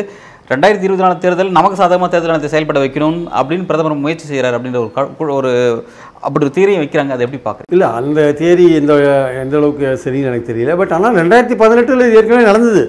ரெண்டாயிரத்தி 0.52 0.86
இருபத்தி 0.86 1.04
நாலு 1.04 1.16
தேர்தல் 1.24 1.50
நமக்கு 1.56 1.80
சாதகமாக 1.80 2.10
தேர்தல் 2.12 2.32
ஆணையத்தை 2.32 2.52
செயல்பட 2.54 2.78
வைக்கணும் 2.84 3.18
அப்படின்னு 3.38 3.68
பிரதமர் 3.70 4.02
முயற்சி 4.04 4.26
செய்கிறார் 4.30 4.56
அப்படின்ற 4.58 4.80
ஒரு 5.18 5.34
ஒரு 5.38 5.50
அப்படி 6.26 6.42
ஒரு 6.46 6.54
தீரையும் 6.56 6.82
வைக்கிறாங்க. 6.84 7.12
அதை 7.16 7.24
எப்படி 7.26 7.42
பார்க்குறீங்க 7.44 7.76
இல்லை 7.76 7.90
அந்த 7.98 8.20
தேதி 8.40 8.66
எந்த 8.80 8.94
எந்த 9.42 9.56
அளவுக்கு 9.60 9.86
சரின்னு 10.04 10.30
எனக்கு 10.32 10.50
தெரியல. 10.50 10.74
பட் 10.82 10.94
ஆனால் 10.98 11.20
ரெண்டாயிரத்தி 11.22 11.58
பதினெட்டில் 11.64 12.06
இது 12.08 12.18
ஏற்கனவே 12.20 12.48
நடந்தது. 12.50 12.84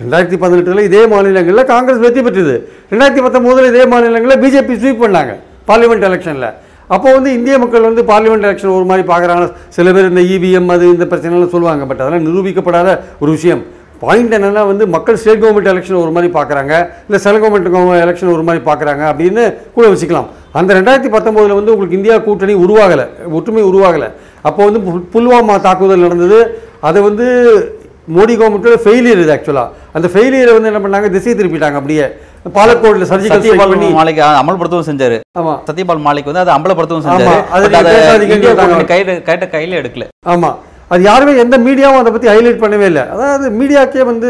ரெண்டாயிரத்தி 0.00 0.36
பதினெட்டில் 0.42 0.86
இதே 0.88 1.02
மாநிலங்களில் 1.12 1.68
காங்கிரஸ் 1.72 2.02
வெற்றி 2.04 2.22
பெற்றது. 2.26 2.54
ரெண்டாயிரத்தி 2.92 3.22
பத்தொம்போதில் 3.24 3.70
இதே 3.72 3.84
மாநிலங்களில் 3.92 4.40
பிஜேபி 4.42 4.74
ஸ்வீப் 4.82 5.02
பண்ணாங்க 5.04 5.32
பார்லிமெண்ட் 5.70 6.06
எலெக்ஷனில் 6.08 6.50
அப்போ 6.94 7.08
வந்து 7.16 7.30
இந்திய 7.38 7.54
மக்கள் 7.62 7.88
வந்து 7.88 8.02
பார்லிமெண்ட் 8.10 8.46
எலெக்ஷன் 8.48 8.76
ஒரு 8.76 8.86
மாதிரி 8.90 9.04
பார்க்குறாங்க. 9.10 9.46
சில 9.76 9.92
பேர் 9.94 10.10
இந்த 10.12 10.22
இவிஎம் 10.34 10.70
அது 10.74 10.84
இந்த 10.94 11.06
பிரச்சனைலாம் 11.10 11.54
சொல்லுவாங்க 11.54 11.86
பட் 11.88 12.00
அதெல்லாம் 12.02 12.26
நிரூபிக்கப்படாத 12.28 12.88
ஒரு 13.22 13.30
விஷயம். 13.36 13.62
பாயிண்ட் 14.02 14.34
என்னென்னா 14.36 14.62
வந்து 14.70 14.84
மக்கள் 14.94 15.18
ஸ்டேட் 15.20 15.40
கவர்மெண்ட் 15.42 15.70
எலெக்ஷன் 15.72 16.00
ஒரு 16.02 16.12
மாதிரி 16.16 16.28
பார்க்குறாங்க 16.36 16.72
இல்லை 17.06 17.18
சென்ட்ரல் 17.24 17.42
கவர்மெண்ட் 17.44 18.04
எலெக்ஷன் 18.04 18.32
ஒரு 18.36 18.44
மாதிரி 18.48 18.60
பார்க்குறாங்க 18.68 19.02
அப்படின்னு 19.12 19.44
கூட 19.76 19.86
வச்சுக்கலாம் 19.92 20.28
அந்த 20.58 20.70
ரெண்டாயிரத்தி 20.78 21.10
பத்தொம்போதில் 21.16 21.58
வந்து 21.58 21.72
உங்களுக்கு 21.74 21.98
இந்தியா 22.00 22.16
கூட்டணி 22.26 22.54
உருவாகலை 22.64 23.06
ஒற்றுமை 23.38 23.64
உருவாகலை. 23.70 24.08
அப்போ 24.48 24.60
வந்து 24.68 24.80
புல்வாமா 25.14 25.56
தாக்குதல் 25.66 26.06
நடந்தது. 26.06 26.40
அதை 26.90 27.02
வந்து 27.08 27.26
மோடி 28.16 28.34
கவர்மெண்ட்டோட 28.40 28.76
ஃபெயிலியர் 28.84 29.22
இது 29.22 29.32
ஆக்சுவலாக 29.34 29.68
அந்த 29.98 30.08
ஃபெயிலியரை 30.14 30.52
வந்து 30.56 30.70
என்ன 30.72 30.80
பண்ணாங்க? 30.84 31.08
திசை 31.16 31.34
திருப்பிட்டாங்க. 31.40 31.78
அப்படியே 31.82 32.06
பாலக்கோடில் 32.56 33.08
சர்ஜிக்கல் 33.10 33.42
சத்யபால் 33.42 33.72
மாலைக்கு 33.98 34.22
அமல்படுத்தவும் 34.42 34.88
செஞ்சாரு. 34.90 35.16
ஆமாம் 35.40 35.58
சத்யபால் 35.68 36.04
மாலிக் 36.06 36.30
வந்து 36.30 36.42
அதை 36.44 36.52
அம்பலப்படுத்தவும் 36.56 37.06
ஆமா, 37.14 37.34
செஞ்சாரு 37.64 38.86
கையில 38.92 39.16
கைட்ட 39.28 39.46
கையில 39.54 39.78
எடுக்கல. 39.82 40.06
ஆமாம் 40.34 40.56
அது 40.92 41.02
யாருமே 41.08 41.32
எந்த 41.42 41.56
மீடியாவும் 41.64 42.00
அதை 42.02 42.10
பற்றி 42.12 42.28
ஹைலைட் 42.32 42.60
பண்ணவே 42.62 42.86
இல்லை. 42.90 43.02
அதாவது 43.14 43.46
மீடியாக்கே 43.58 44.04
வந்து 44.10 44.28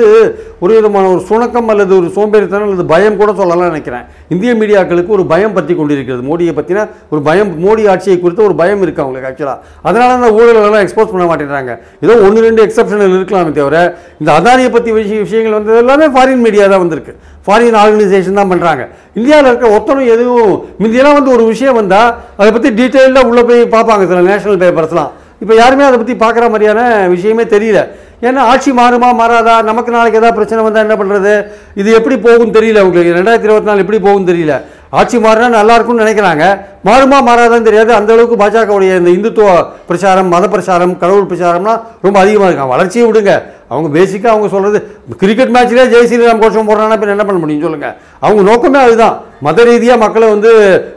ஒரு 0.63 0.73
விதமான 0.77 1.05
ஒரு 1.15 1.21
சுணக்கம் 1.29 1.69
அல்லது 1.73 1.93
ஒரு 1.99 2.09
சோம்பேறித்தனம் 2.17 2.67
அல்லது 2.69 2.85
பயம் 2.93 3.19
கூட 3.21 3.31
சொல்லலாம் 3.41 3.71
நினைக்கிறேன். 3.73 4.05
இந்திய 4.35 4.53
மீடியாக்களுக்கு 4.61 5.13
ஒரு 5.19 5.25
பயம் 5.33 5.55
பற்றி 5.59 5.75
கொண்டிருக்கிறது. 5.81 6.23
மோடியை 6.31 6.55
பற்றின 6.59 6.87
ஒரு 7.13 7.21
பயம் 7.29 7.53
மோடி 7.65 7.85
ஆட்சியை 7.93 8.17
குறித்து 8.25 8.47
ஒரு 8.49 8.57
பயம் 8.63 8.83
இருக்குது 8.85 9.05
அவங்களுக்கு 9.05 9.31
ஆக்சுவலாக 9.31 9.59
அதனால 9.89 10.11
அந்த 10.19 10.31
ஊழலெல்லாம் 10.39 10.85
எக்ஸ்போஸ் 10.87 11.13
பண்ண 11.13 11.27
மாட்டேங்கிறாங்க 11.31 11.75
ஏதோ 12.07 12.17
ஒன்று 12.27 12.45
ரெண்டு 12.49 12.65
எக்ஸப்ஷனல் 12.67 13.17
இருக்கலாமே 13.19 13.53
தவிர 13.61 13.77
இந்த 14.21 14.31
அதானியை 14.39 14.73
பற்றி 14.77 14.91
விஷய 14.99 15.21
விஷயங்கள் 15.27 15.57
வந்தது 15.59 15.79
எல்லாமே 15.85 16.09
ஃபாரின் 16.17 16.45
மீடியா 16.47 16.67
தான் 16.75 16.85
வந்திருக்கு. 16.85 17.15
ஃபாரின் 17.47 17.79
ஆர்கனைசேஷன் 17.83 18.41
தான் 18.41 18.51
பண்ணுறாங்க 18.53 18.83
இந்தியாவில் 19.19 19.51
இருக்க 19.51 19.69
ஒத்தனும் 19.77 20.11
எதுவும் 20.15 20.51
முந்தியெல்லாம் 20.83 21.19
வந்து 21.19 21.35
ஒரு 21.37 21.45
விஷயம் 21.53 21.79
வந்தால் 21.81 22.11
அதை 22.41 22.51
பற்றி 22.57 22.71
டீட்டெயிலாக 22.81 23.31
உள்ளே 23.31 23.45
போய் 23.51 23.63
பார்ப்பாங்க 23.77 24.05
சில 24.11 24.21
நேஷனல் 24.31 24.61
பேப்பர்ஸ்லாம் 24.65 25.13
இப்போ 25.43 25.55
யாருமே 25.55 25.85
அதை 25.89 25.97
பற்றி 25.99 26.15
பார்க்குற 26.25 26.45
மாதிரியான 26.53 26.81
விஷயமே 27.15 27.45
தெரியல. 27.55 27.81
ஏன்னா 28.29 28.41
ஆட்சி 28.53 28.71
மாறுமா 28.79 29.09
மாறாதா? 29.21 29.57
நமக்கு 29.63 29.91
நாளைக்கு 29.97 30.21
ஏதாவது 30.21 30.39
பிரச்சனை 30.39 30.63
வந்தால் 30.65 30.87
என்ன 30.87 30.97
பண்ணுறது 31.01 31.35
இது 31.81 31.91
எப்படி 31.99 32.17
போகும் 32.27 32.55
தெரியல 32.57 32.81
உங்களுக்கு. 32.87 33.17
ரெண்டாயிரத்தி 33.19 33.49
இருபத்தி 33.49 33.71
நாலு 33.71 33.83
எப்படி 33.85 34.01
போகும் 34.07 34.29
தெரியல. 34.31 34.55
ஆட்சி 34.99 35.17
மாறினா 35.25 35.49
நல்லா 35.59 35.75
இருக்கும்னு 35.77 36.05
நினைக்கிறாங்க. 36.05 36.45
மாறுமா 36.89 37.19
மாறாதான்னு 37.29 37.69
தெரியாது. 37.69 37.91
அந்த 37.99 38.11
அளவுக்கு 38.15 38.37
பாஜகவுடைய 38.43 38.93
இந்த 39.01 39.11
இந்துத்துவ 39.17 39.49
பிரச்சாரம் 39.89 40.33
மத 40.35 40.45
பிரச்சாரம் 40.55 40.99
கடவுள் 41.03 41.31
பிரச்சாரம்லாம் 41.31 41.81
ரொம்ப 42.07 42.17
அதிகமாக 42.25 42.49
இருக்காங்க 42.49 42.75
வளர்ச்சியை 42.75 43.07
விடுங்க. 43.09 43.33
அவங்க 43.73 43.89
பேசிக்காக 43.97 44.33
அவங்க 44.35 44.49
சொல்கிறது 44.53 44.79
கிரிக்கெட் 45.23 45.53
மேட்ச்லேயே 45.55 45.87
ஜெய் 45.93 46.07
ஸ்ரீராம் 46.11 46.41
கோஷம் 46.43 46.69
போடுறாங்கன்னா 46.69 46.99
பின் 47.01 47.15
என்ன 47.15 47.25
பண்ண 47.29 47.39
முடியும் 47.43 47.65
சொல்லுங்கள் 47.67 47.95
அவங்க 48.25 48.43
நோக்கமே 48.51 48.79
அதுதான். 48.87 49.17
மத 49.47 49.65
ரீதியாக 49.69 50.03
மக்களை 50.05 50.27
வந்து 50.35 50.51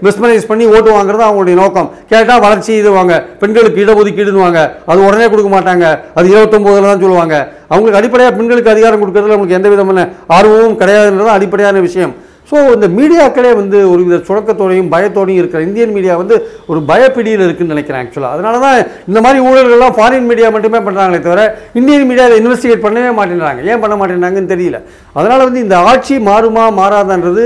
மிஸ்மனைஸ் 0.06 0.48
பண்ணி 0.52 0.66
ஓட்டு 0.76 0.90
வாங்குறது 0.98 1.28
அவங்களுடைய 1.28 1.56
நோக்கம். 1.64 1.90
கேட்டால் 2.12 2.44
வளர்ச்சி 2.46 2.72
இதுவாங்க. 2.82 3.14
பெண்களுக்கு 3.42 3.84
இடஒதுக்கீடுவாங்க 3.84 4.60
அது 4.92 5.00
உடனே 5.08 5.28
கொடுக்க 5.34 5.50
மாட்டாங்க. 5.58 5.86
அது 6.18 6.26
இருபத்தொம்போதில் 6.34 6.90
தான் 6.92 7.04
சொல்லுவாங்க. 7.06 7.36
அவங்களுக்கு 7.72 8.00
அடிப்படையாக 8.02 8.36
பெண்களுக்கு 8.38 8.74
அதிகாரம் 8.76 9.02
கொடுக்கறதுல 9.04 9.36
அவங்களுக்கு 9.36 9.60
எந்த 9.60 9.70
விதமான 9.74 10.08
ஆர்வமும் 10.38 10.80
கிடையாதுன்றது 10.82 11.38
அடிப்படையான 11.38 11.80
விஷயம். 11.88 12.14
ஸோ 12.52 12.58
இந்த 12.76 12.88
மீடியாக்களே 12.98 13.52
வந்து 13.60 13.78
ஒரு 13.92 14.02
வித 14.06 14.18
சுழக்கத்தோடையும் 14.30 14.90
பயத்தோடையும் 14.94 15.42
இருக்கிற 15.42 15.60
இந்தியன் 15.68 15.94
மீடியா 15.98 16.14
வந்து 16.22 16.36
ஒரு 16.72 16.80
பயப்பிடியில் 16.90 17.44
இருக்குன்னு 17.46 17.74
நினைக்கிறேன் 17.76 18.02
ஆக்சுவலாக 18.04 18.36
அதனால 18.36 18.56
தான் 18.66 18.78
இந்த 19.10 19.20
மாதிரி 19.26 19.40
ஊழல்கள்லாம் 19.50 19.96
ஃபாரின் 19.98 20.28
மீடியா 20.32 20.48
மட்டுமே 20.56 20.82
பண்ணுறாங்களே 20.88 21.22
தவிர 21.28 21.44
இந்தியன் 21.82 22.08
மீடியாவில் 22.10 22.40
இன்வெஸ்டிகேட் 22.42 22.86
பண்ணவே 22.86 23.12
மாட்டேங்கிறாங்க 23.20 23.64
ஏன் 23.72 23.82
பண்ண 23.84 23.96
மாட்டேங்கிறாங்கன்னு 24.00 24.54
தெரியல. 24.54 24.80
அதனால் 25.18 25.46
வந்து 25.48 25.64
இந்த 25.66 25.78
ஆட்சி 25.92 26.18
மாறுமா 26.30 26.66
மாறாதான்றது 26.82 27.46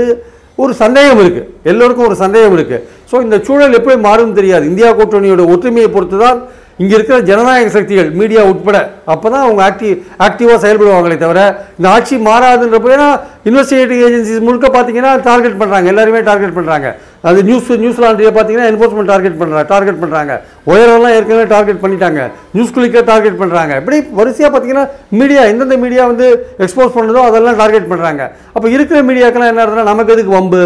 ஒரு 0.64 0.72
சந்தேகம் 0.82 1.20
இருக்குது 1.22 1.48
எல்லோருக்கும் 1.70 2.08
ஒரு 2.10 2.16
சந்தேகம் 2.24 2.54
இருக்குது 2.58 2.82
ஸோ 3.10 3.16
இந்த 3.24 3.36
சூழல் 3.46 3.76
எப்படி 3.78 3.96
மாறும் 4.08 4.36
தெரியாது. 4.38 4.64
இந்தியா 4.72 4.90
கூட்டணியோட 5.00 5.42
ஒற்றுமையை 5.54 5.88
பொறுத்து 5.96 6.18
தான் 6.24 6.38
இங்கே 6.78 6.94
இருக்கிற 6.96 7.18
ஜனநாயக 7.28 7.70
சக்திகள் 7.74 8.08
மீடியா 8.20 8.40
உட்பட 8.52 8.78
அப்போ 9.12 9.26
தான் 9.34 9.44
அவங்க 9.44 9.60
ஆக்டிவ் 9.68 9.94
ஆக்டிவாக 10.26 10.58
செயல்படுவாங்களே 10.64 11.16
தவிர 11.22 11.40
இந்த 11.78 11.86
ஆட்சி 11.94 12.16
மாறாதுன்றப்போ 12.26 12.90
ஏன்னா 12.96 13.08
இன்வெஸ்டிகேட்டிவ் 13.48 14.00
ஏஜென்சிஸ் 14.06 14.46
முழுக்க 14.46 14.66
பார்த்தீங்கன்னா 14.74 15.12
டார்கெட் 15.28 15.60
பண்ணுறாங்க 15.60 15.92
எல்லாருமே 15.92 16.20
டார்கெட் 16.28 16.56
பண்ணுறாங்க 16.58 16.88
அது 17.28 17.38
நியூஸ் 17.48 17.70
நியூஸ் 17.82 18.00
லாண்ட்ரியை 18.02 18.32
பார்த்தீங்கன்னா 18.34 18.68
என்ஃபோர்ஸ்மெண்ட் 18.72 19.10
டார்கெட் 19.12 19.38
பண்ணுறாங்க 19.40 19.66
டார்கெட் 19.72 20.00
பண்ணுறாங்க 20.02 20.32
ஒயரெல்லாம் 20.70 21.14
ஏற்கனவே 21.16 21.46
டார்கெட் 21.54 21.80
பண்ணிட்டாங்க. 21.84 22.20
நியூஸ் 22.54 22.74
கிளிக்கை 22.76 23.02
டார்கெட் 23.10 23.40
பண்ணுறாங்க 23.40 23.72
இப்படி 23.80 23.98
வரிசையாக 24.18 24.50
பார்த்தீங்கன்னா 24.52 24.84
மீடியா 25.20 25.42
எந்தெந்த 25.52 25.78
மீடியா 25.84 26.04
வந்து 26.12 26.26
எக்ஸ்போஸ் 26.64 26.94
பண்ணுதோ 26.96 27.22
அதெல்லாம் 27.28 27.58
டார்கெட் 27.62 27.90
பண்ணுறாங்க 27.92 28.22
அப்போ 28.54 28.66
இருக்கிற 28.68 29.00
மீடியாக்கெல்லாம் 29.08 29.52
என்ன 29.52 29.62
ஆகுதுன்னா 29.64 29.90
நமக்கு 29.90 30.14
எதுக்கு 30.16 30.36
வம்பு? 30.38 30.62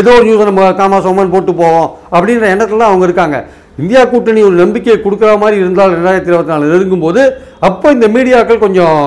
ஏதோ 0.00 0.10
ஒரு 0.16 0.24
நியூஸ் 0.26 0.48
நம்ம 0.50 0.68
காமா 0.72 0.98
சோமன் 1.06 1.32
போட்டு 1.32 1.52
போவோம் 1.54 1.88
அப்படின்ற 2.12 2.46
எண்ணத்துல 2.54 2.80
தான் 2.82 2.90
அவங்க 2.90 3.04
இருக்காங்க. 3.08 3.38
இந்தியா 3.78 4.04
கூட்டணி 4.04 4.42
ஒரு 4.42 4.54
நம்பிக்கையை 4.54 5.02
கொடுக்குற 5.02 5.38
மாதிரி 5.38 5.60
இருந்தால் 5.60 5.94
ரெண்டாயிரத்தி 5.94 6.26
இருபத்தி 6.26 6.48
நாலு 6.48 6.72
நெருங்கும்போது 6.72 7.22
அப்போ 7.60 7.90
இந்த 7.90 8.08
மீடியாக்கள் 8.08 8.58
கொஞ்சம் 8.58 8.98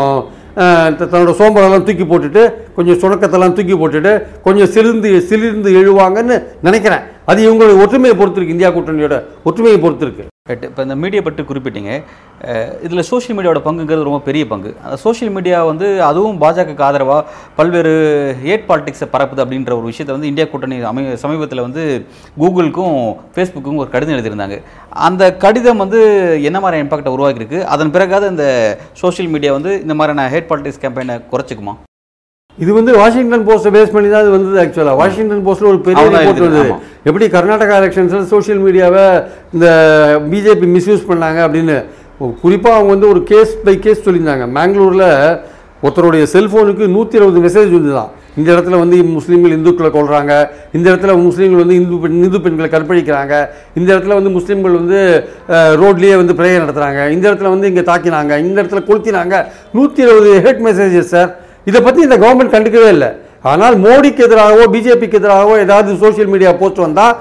த- 0.97 1.05
தன்னோட 1.05 1.31
சோம்பலெல்லாம் 1.39 1.83
தூக்கி 1.83 2.03
போட்டுட்டு 2.03 2.43
கொஞ்சம் 2.75 2.99
சுணக்கத்தெல்லாம் 2.99 3.53
தூக்கி 3.53 3.73
போட்டுட்டு 3.73 4.13
கொஞ்சம் 4.41 4.67
சிலிர்ந்து 4.67 5.21
சிலிர்ந்து 5.21 5.69
எழுவாங்கன்னு 5.71 6.37
நினைக்கிறேன். 6.61 7.03
அது 7.25 7.49
இவங்களுடைய 7.49 7.81
ஒற்றுமையை 7.81 8.17
பொறுத்திருக்கு 8.17 8.55
இந்தியா 8.55 8.69
கூட்டணியோட 8.69 9.17
ஒற்றுமையை 9.43 9.79
பொறுத்திருக்கு. 9.81 10.25
ரைட் 10.49 10.65
இப்போ 10.65 10.81
இந்த 10.85 10.95
மீடியா 11.03 11.21
பற்றி 11.25 11.43
குறிப்பிட்டீங்க. 11.49 11.91
இதில் 12.85 13.05
சோஷியல் 13.07 13.35
மீடியாவோட 13.37 13.61
பங்குங்கிறது 13.67 14.05
ரொம்ப 14.07 14.19
பெரிய 14.27 14.43
பங்கு. 14.51 14.71
அந்த 14.83 14.97
சோஷியல் 15.03 15.31
மீடியா 15.37 15.59
வந்து 15.69 15.87
அதுவும் 16.07 16.37
பாஜகக்கு 16.43 16.83
ஆதரவாக 16.87 17.21
பல்வேறு 17.59 17.93
ஏட் 18.51 18.67
பாலிடிக்ஸை 18.67 19.07
பரப்புது 19.13 19.43
அப்படின்ற 19.43 19.73
ஒரு 19.77 19.87
விஷயத்தை 19.91 20.15
வந்து 20.15 20.29
இந்தியா 20.31 20.45
கூட்டணி 20.51 20.77
அமை 20.91 21.05
சமீபத்தில் 21.23 21.65
வந்து 21.67 21.85
கூகுளுக்கும் 22.43 22.99
ஃபேஸ்புக்கும் 23.33 23.81
ஒரு 23.85 23.91
கடிதம் 23.95 24.15
எழுதியிருந்தாங்க. 24.17 24.59
அந்த 25.07 25.31
கடிதம் 25.45 25.83
வந்து 25.85 26.01
என்ன 26.51 26.61
மாதிரி 26.65 26.83
இம்பாக்டை 26.85 27.15
உருவாக்கியிருக்கு? 27.17 27.61
அதன் 27.75 27.95
பிறகாவது 27.97 28.31
இந்த 28.35 28.47
சோஷியல் 29.03 29.33
மீடியா 29.35 29.57
வந்து 29.59 29.73
இந்த 29.85 29.95
மாதிரியான 30.01 30.29
ஹேட் 30.35 30.49
பாலிடிக்ஸ் 30.53 30.83
கேம்பெயினை 30.85 31.17
குறைச்சிக்குமா? 31.33 31.75
இது 32.63 32.71
வந்து 32.77 32.91
வாஷிங்டன் 32.99 33.45
போஸ்ட்டை 33.47 33.71
பேஸ் 33.75 33.93
பண்ணி 33.93 34.09
தான் 34.11 34.23
இது 34.25 34.33
வந்தது 34.35 34.59
ஆக்சுவலாக 34.63 34.97
வாஷிங்டன் 34.99 35.41
போஸ்ட்டில் 35.45 35.71
ஒரு 35.71 35.79
பெரிய 35.87 36.03
ரிப்போர்ட் 36.11 36.45
வந்தது 36.45 36.69
எப்படி 37.09 37.25
கர்நாடகா 37.35 37.77
எலெக்ஷன்ஸில் 37.81 38.29
சோஷியல் 38.33 38.61
மீடியாவை 38.65 39.05
இந்த 39.55 39.67
பிஜேபி 40.31 40.67
மிஸ்யூஸ் 40.75 41.09
பண்ணாங்க 41.09 41.39
அப்படின்னு. 41.47 41.77
குறிப்பாக 42.43 42.77
அவங்க 42.77 42.91
வந்து 42.95 43.09
ஒரு 43.13 43.21
கேஸ் 43.31 43.53
பை 43.65 43.75
கேஸ் 43.85 44.05
சொல்லியிருந்தாங்க. 44.05 44.45
மேங்களூரில் 44.57 45.09
ஒருத்தருடைய 45.83 46.25
செல்ஃபோனுக்கு 46.35 46.85
நூற்றி 46.95 47.17
இருபது 47.19 47.39
மெசேஜ் 47.45 47.75
வந்துதான் 47.77 48.11
இந்த 48.39 48.49
இடத்துல 48.53 48.77
வந்து 48.83 48.97
முஸ்லீம்கள் 49.17 49.55
இந்துக்களை 49.57 49.89
கொள்றாங்க 49.97 50.33
இந்த 50.77 50.85
இடத்துல 50.91 51.13
முஸ்லீம்கள் 51.27 51.63
வந்து 51.63 51.77
இந்து 51.81 51.99
பெண் 52.03 52.17
இந்து 52.27 52.39
பெண்களை 52.45 52.67
கற்பழிக்கிறாங்க. 52.73 53.33
இந்த 53.79 53.87
இடத்துல 53.93 54.17
வந்து 54.19 54.31
முஸ்லீம்கள் 54.37 54.77
வந்து 54.81 54.99
ரோட்லேயே 55.81 56.15
வந்து 56.21 56.35
பிரேயர் 56.39 56.63
நடத்துகிறாங்க 56.63 57.01
இந்த 57.15 57.25
இடத்துல 57.29 57.51
வந்து 57.55 57.69
இங்கே 57.71 57.83
தாக்கினாங்க. 57.91 58.33
இந்த 58.47 58.57
இடத்துல 58.61 58.83
கொளுத்தினாங்க. 58.89 59.35
நூற்றி 59.77 60.01
இருபது 60.07 60.31
ஹெட் 60.47 60.63
மெசேஜஸ் 60.67 61.13
சார் 61.15 61.31
இதை 61.69 61.79
பற்றி 61.85 62.01
இந்த 62.07 62.17
கவர்மெண்ட் 62.23 62.55
கண்டுக்கவே 62.55 62.89
இல்லை. 62.95 63.09
ஆனால் 63.51 63.75
மோடிக்கு 63.85 64.21
எதிராகவோ 64.27 64.65
பிஜேபிக்கு 64.75 65.19
எதிராகவோ 65.21 65.53
ஏதாவது 65.65 65.89
சோஷியல் 66.03 66.31
மீடியா 66.33 66.51
போஸ்ட் 66.61 66.85
வந்தால் 66.87 67.15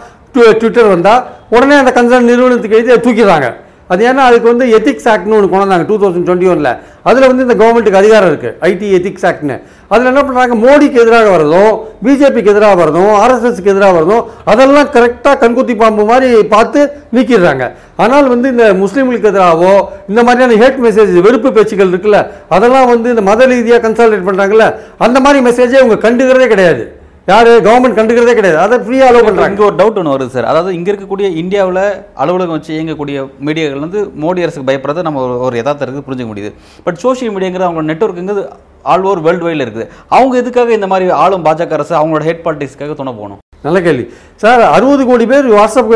ட்விட்டர் 0.61 0.93
வந்தால் 0.95 1.21
உடனே 1.55 1.75
அந்த 1.81 1.91
கன்சர்ன் 1.99 2.31
நிறுவனத்துக்கு 2.31 2.79
எழுதி 2.79 2.95
தூக்கிடுறாங்க. 3.07 3.49
அது 3.93 4.03
ஏன்னா 4.11 4.23
அதுக்கு 4.29 4.49
வந்து 4.53 4.67
எத்திக்ஸ் 4.76 5.09
ஆக்ட்னு 5.12 5.37
ஒன்று 5.37 5.49
கொண்டு 5.53 5.64
வந்தாங்க 5.64 5.87
டூ 5.91 5.97
தௌசண்ட் 6.03 6.26
டுவெண்ட்டி 6.29 6.50
ஒனில் 6.53 6.73
அதில் 7.09 7.29
வந்து 7.31 7.45
இந்த 7.47 7.57
கவர்மெண்ட்டுக்கு 7.61 8.00
அதிகாரம் 8.00 8.31
இருக்குது 8.33 8.55
ஐடி 8.69 8.87
எத்திக்ஸ் 8.99 9.26
ஆக்ட்னு 9.31 9.57
அதில் 9.93 10.11
என்ன 10.11 10.23
பண்ணுறாங்க 10.26 10.55
மோடிக்கு 10.62 11.00
எதிராக 11.03 11.29
வரதும் 11.35 11.73
பிஜேபிக்கு 12.05 12.53
எதிராக 12.55 12.76
வரதும் 12.81 13.11
ஆர்எஸ்எஸ்க்கு 13.23 13.73
எதிராக 13.75 13.93
வரதும் 13.99 14.23
அதெல்லாம் 14.53 14.88
கரெக்டாக 14.97 15.37
கண்குத்தி 15.43 15.75
பாம்பு 15.83 16.05
மாதிரி 16.12 16.31
பார்த்து 16.55 16.81
நீக்கிடுறாங்க. 17.17 17.64
ஆனால் 18.05 18.33
வந்து 18.35 18.47
இந்த 18.55 18.67
முஸ்லீம்களுக்கு 18.83 19.31
எதிராகவோ 19.33 19.75
இந்த 20.11 20.21
மாதிரியான 20.29 20.59
ஹேட் 20.62 20.81
மெசேஜ் 20.87 21.14
வெறுப்பு 21.26 21.50
பேச்சுகள் 21.59 21.93
இருக்குல்ல 21.93 22.21
அதெல்லாம் 22.57 22.91
வந்து 22.95 23.09
இந்த 23.14 23.25
மத 23.31 23.47
ரீதியாக 23.53 23.83
கன்சால்டேட் 23.87 24.29
பண்ணுறாங்கல்ல 24.29 24.67
அந்த 25.07 25.19
மாதிரி 25.26 25.41
மெசேஜே 25.49 25.81
அவங்க 25.83 25.99
கண்டுக்கிறதே 26.07 26.49
கிடையாது. 26.55 26.85
யாரு? 27.26 27.61
கவர்மெண்ட் 27.64 27.99
கண்டுக்கிறதே 27.99 28.35
கிடையாது. 28.35 28.59
அதை 28.59 28.78
ஃப்ரீயாக 28.78 29.04
அலோவ் 29.04 29.26
பண்ணுறாங்க 29.26 29.49
இங்கே 29.49 29.64
ஒரு 29.64 29.75
டவுட் 29.76 29.99
ஒன்று 29.99 30.19
வருது 30.19 30.28
சார் 30.28 30.45
அதாவது 30.45 30.75
இங்கே 30.75 30.93
இருக்கக்கூடிய 30.93 31.37
இந்தியாவில் 31.37 31.83
அலுவலகம் 32.14 32.54
வச்சு 32.54 32.83
இயங்கக்கூடிய 32.83 33.31
மீடியாக்கள் 33.45 33.78
வந்து 33.78 34.11
மோடி 34.21 34.43
அரசுக்கு 34.43 34.73
பயப்படுறத 34.73 35.02
நம்ம 35.02 35.37
ஒரு- 35.37 35.50
இருக்குது 35.54 36.02
புரிஞ்சுக்க 36.11 36.28
முடியுது. 36.35 36.52
பட் 36.85 36.97
சோஷியல் 36.97 37.35
மீடியாங்கிறது 37.35 37.69
அவங்களோட 37.69 37.93
நெட்ஒர்க்குங்கிறது 37.93 38.49
ஆல் 38.83 39.02
ஓவர் 39.02 39.21
வேர்ல்டு 39.21 39.49
வைடில் 39.49 39.69
இருக்குது. 39.69 39.88
அவங்க 40.09 40.37
எதுக்காக 40.37 40.73
இந்த 40.73 40.87
மாதிரி 40.87 41.11
ஆளும் 41.11 41.45
பாஜக 41.45 41.71
அரசு 41.71 41.97
அவங்களோட 41.97 42.23
ஹெட் 42.23 42.40
பாலிட்டிக்ஸ்க்காக 42.45 42.95
துணை 42.95 43.12
போகணும்? 43.12 43.38
நல்ல 43.62 43.83
கேள்வி. 43.83 44.12
சார் 44.37 44.61
அறுபது 44.61 45.07
கோடி 45.07 45.26
பேர் 45.26 45.50
வாட்ஸ்அப் 45.50 45.95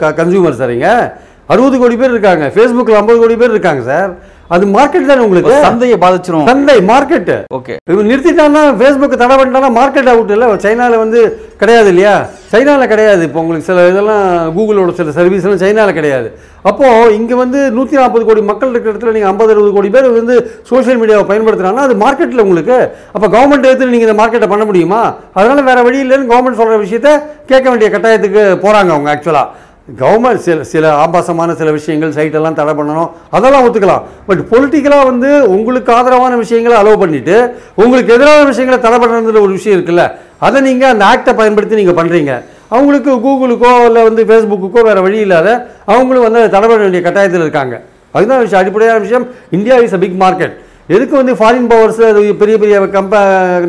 கன்சியூமர் 0.00 0.52
சார் 0.52 0.70
இங்க. 0.70 1.18
அறுபது 1.46 1.78
கோடி 1.78 1.96
பேர் 1.96 2.10
இருக்காங்க. 2.10 2.52
ஃபேஸ்புக்கில் 2.54 2.94
ஐம்பது 2.94 3.18
கோடி 3.18 3.36
பேர் 3.36 3.50
இருக்காங்க 3.50 3.82
சார் 3.82 4.18
அது 4.54 4.64
மார்க்கெட் 4.76 5.10
தானே 5.10 5.24
உங்களுக்கு? 5.26 5.56
சந்தையை 5.68 5.96
பாதிச்சிரும். 6.04 6.46
சந்தை 6.50 6.78
மார்க்கெட் 6.92 7.32
ஓகே 7.58 7.74
இவன் 7.92 8.10
நிறுத்திட்டான்னா 8.12 8.62
ஃபேஸ்புக் 8.80 9.20
தடை 9.22 9.34
பண்ணிட்டானா 9.40 9.70
மார்க்கெட் 9.80 10.10
அவுட் 10.12 10.32
இல்லை. 10.36 10.48
சைனாவில் 10.66 11.02
வந்து 11.04 11.20
கிடையாது 11.62 11.88
இல்லையா? 11.92 12.14
சைனாவில் 12.52 12.90
கிடையாது. 12.92 13.22
இப்போ 13.28 13.38
உங்களுக்கு 13.42 13.68
சில 13.68 13.84
இதெல்லாம் 13.92 14.26
கூகுளோட 14.56 14.92
சில 14.98 15.12
சர்வீஸ்லாம் 15.18 15.62
சைனாவில் 15.64 15.96
கிடையாது. 15.98 16.28
அப்போது 16.70 17.14
இங்கே 17.18 17.36
வந்து 17.42 17.58
நூற்றி 17.76 17.94
நாற்பது 18.00 18.24
கோடி 18.28 18.42
மக்கள் 18.50 18.72
இருக்கிற 18.72 18.92
இடத்துல 18.92 19.14
நீங்கள் 19.16 19.30
ஐம்பது 19.30 19.52
அறுபது 19.54 19.72
கோடி 19.76 19.88
பேர் 19.94 20.08
வந்து 20.18 20.36
சோஷியல் 20.70 21.00
மீடியாவை 21.00 21.24
பயன்படுத்துறாங்கன்னா 21.30 21.86
அது 21.88 21.96
மார்க்கெட்டில் 22.04 22.44
உங்களுக்கு. 22.46 22.78
அப்போ 23.14 23.26
கவர்மெண்ட் 23.36 23.68
எடுத்து 23.70 23.92
நீங்கள் 23.94 24.08
இந்த 24.08 24.18
மார்க்கெட்டை 24.20 24.50
பண்ண 24.52 24.66
முடியுமா? 24.70 25.02
அதனால் 25.38 25.68
வேறு 25.70 25.86
வழி 25.88 26.00
இல்லைன்னு 26.04 26.30
கவர்மெண்ட் 26.32 26.60
சொல்கிற 26.62 26.78
விஷயத்த 26.84 27.10
கேட்க 27.52 27.66
வேண்டிய 27.70 27.90
கட்டாயத்துக்கு 27.96 28.44
போகிறாங்க 28.64 28.92
அவங்க 28.96 29.10
ஆக்சுவலாக 29.14 29.62
கவர்மெண்ட் 29.88 30.42
சில 30.44 30.64
சில 30.70 30.84
ஆபாசமான 31.00 31.54
சில 31.60 31.70
விஷயங்கள் 31.78 32.14
சைட்டெல்லாம் 32.18 32.56
தடை 32.58 32.72
பண்ணணும் 32.78 33.10
அதெல்லாம் 33.36 33.64
ஒத்துக்கலாம். 33.66 34.04
பட் 34.28 34.40
பொலிட்டிக்கலாக 34.52 35.04
வந்து 35.10 35.30
உங்களுக்கு 35.56 35.90
ஆதரவான 35.96 36.38
விஷயங்களை 36.42 36.76
அலோவ் 36.82 37.02
பண்ணிவிட்டு 37.02 37.36
உங்களுக்கு 37.82 38.14
எதிரான 38.16 38.46
விஷயங்களை 38.52 38.78
தடை 38.86 38.98
பண்ணுறதுன்ற 39.02 39.42
ஒரு 39.46 39.52
விஷயம் 39.58 39.76
இருக்குல்ல 39.78 40.04
அதை 40.46 40.60
நீங்கள் 40.68 40.92
அந்த 40.94 41.04
ஆக்டை 41.12 41.34
பயன்படுத்தி 41.40 41.80
நீங்கள் 41.80 41.98
பண்ணுறீங்க 42.00 42.32
அவங்களுக்கு 42.74 43.12
கூகுளுக்கோ 43.26 43.72
இல்லை 43.88 44.02
வந்து 44.08 44.22
ஃபேஸ்புக்குக்கோ 44.28 44.82
வேறு 44.88 45.04
வழி 45.06 45.18
இல்லாத 45.26 45.48
அவங்களும் 45.94 46.26
வந்து 46.26 46.40
அதை 46.42 46.50
தடை 46.56 46.66
பண்ண 46.68 46.82
வேண்டிய 46.86 47.02
கட்டாயத்தில் 47.06 47.46
இருக்காங்க. 47.46 47.74
அதுதான் 48.16 48.42
விஷயம் 48.44 48.62
அடிப்படையான 48.62 49.02
விஷயம். 49.06 49.26
India 49.56 49.76
is 49.84 49.96
a 49.98 50.02
big 50.04 50.18
market 50.24 50.54
எதுக்கு 50.94 51.14
வந்து 51.20 51.34
ஃபாரின் 51.38 51.68
பவர்ஸ் 51.70 52.00
பெரிய 52.40 52.56
பெரிய 52.62 52.78
கம்ப 52.96 53.14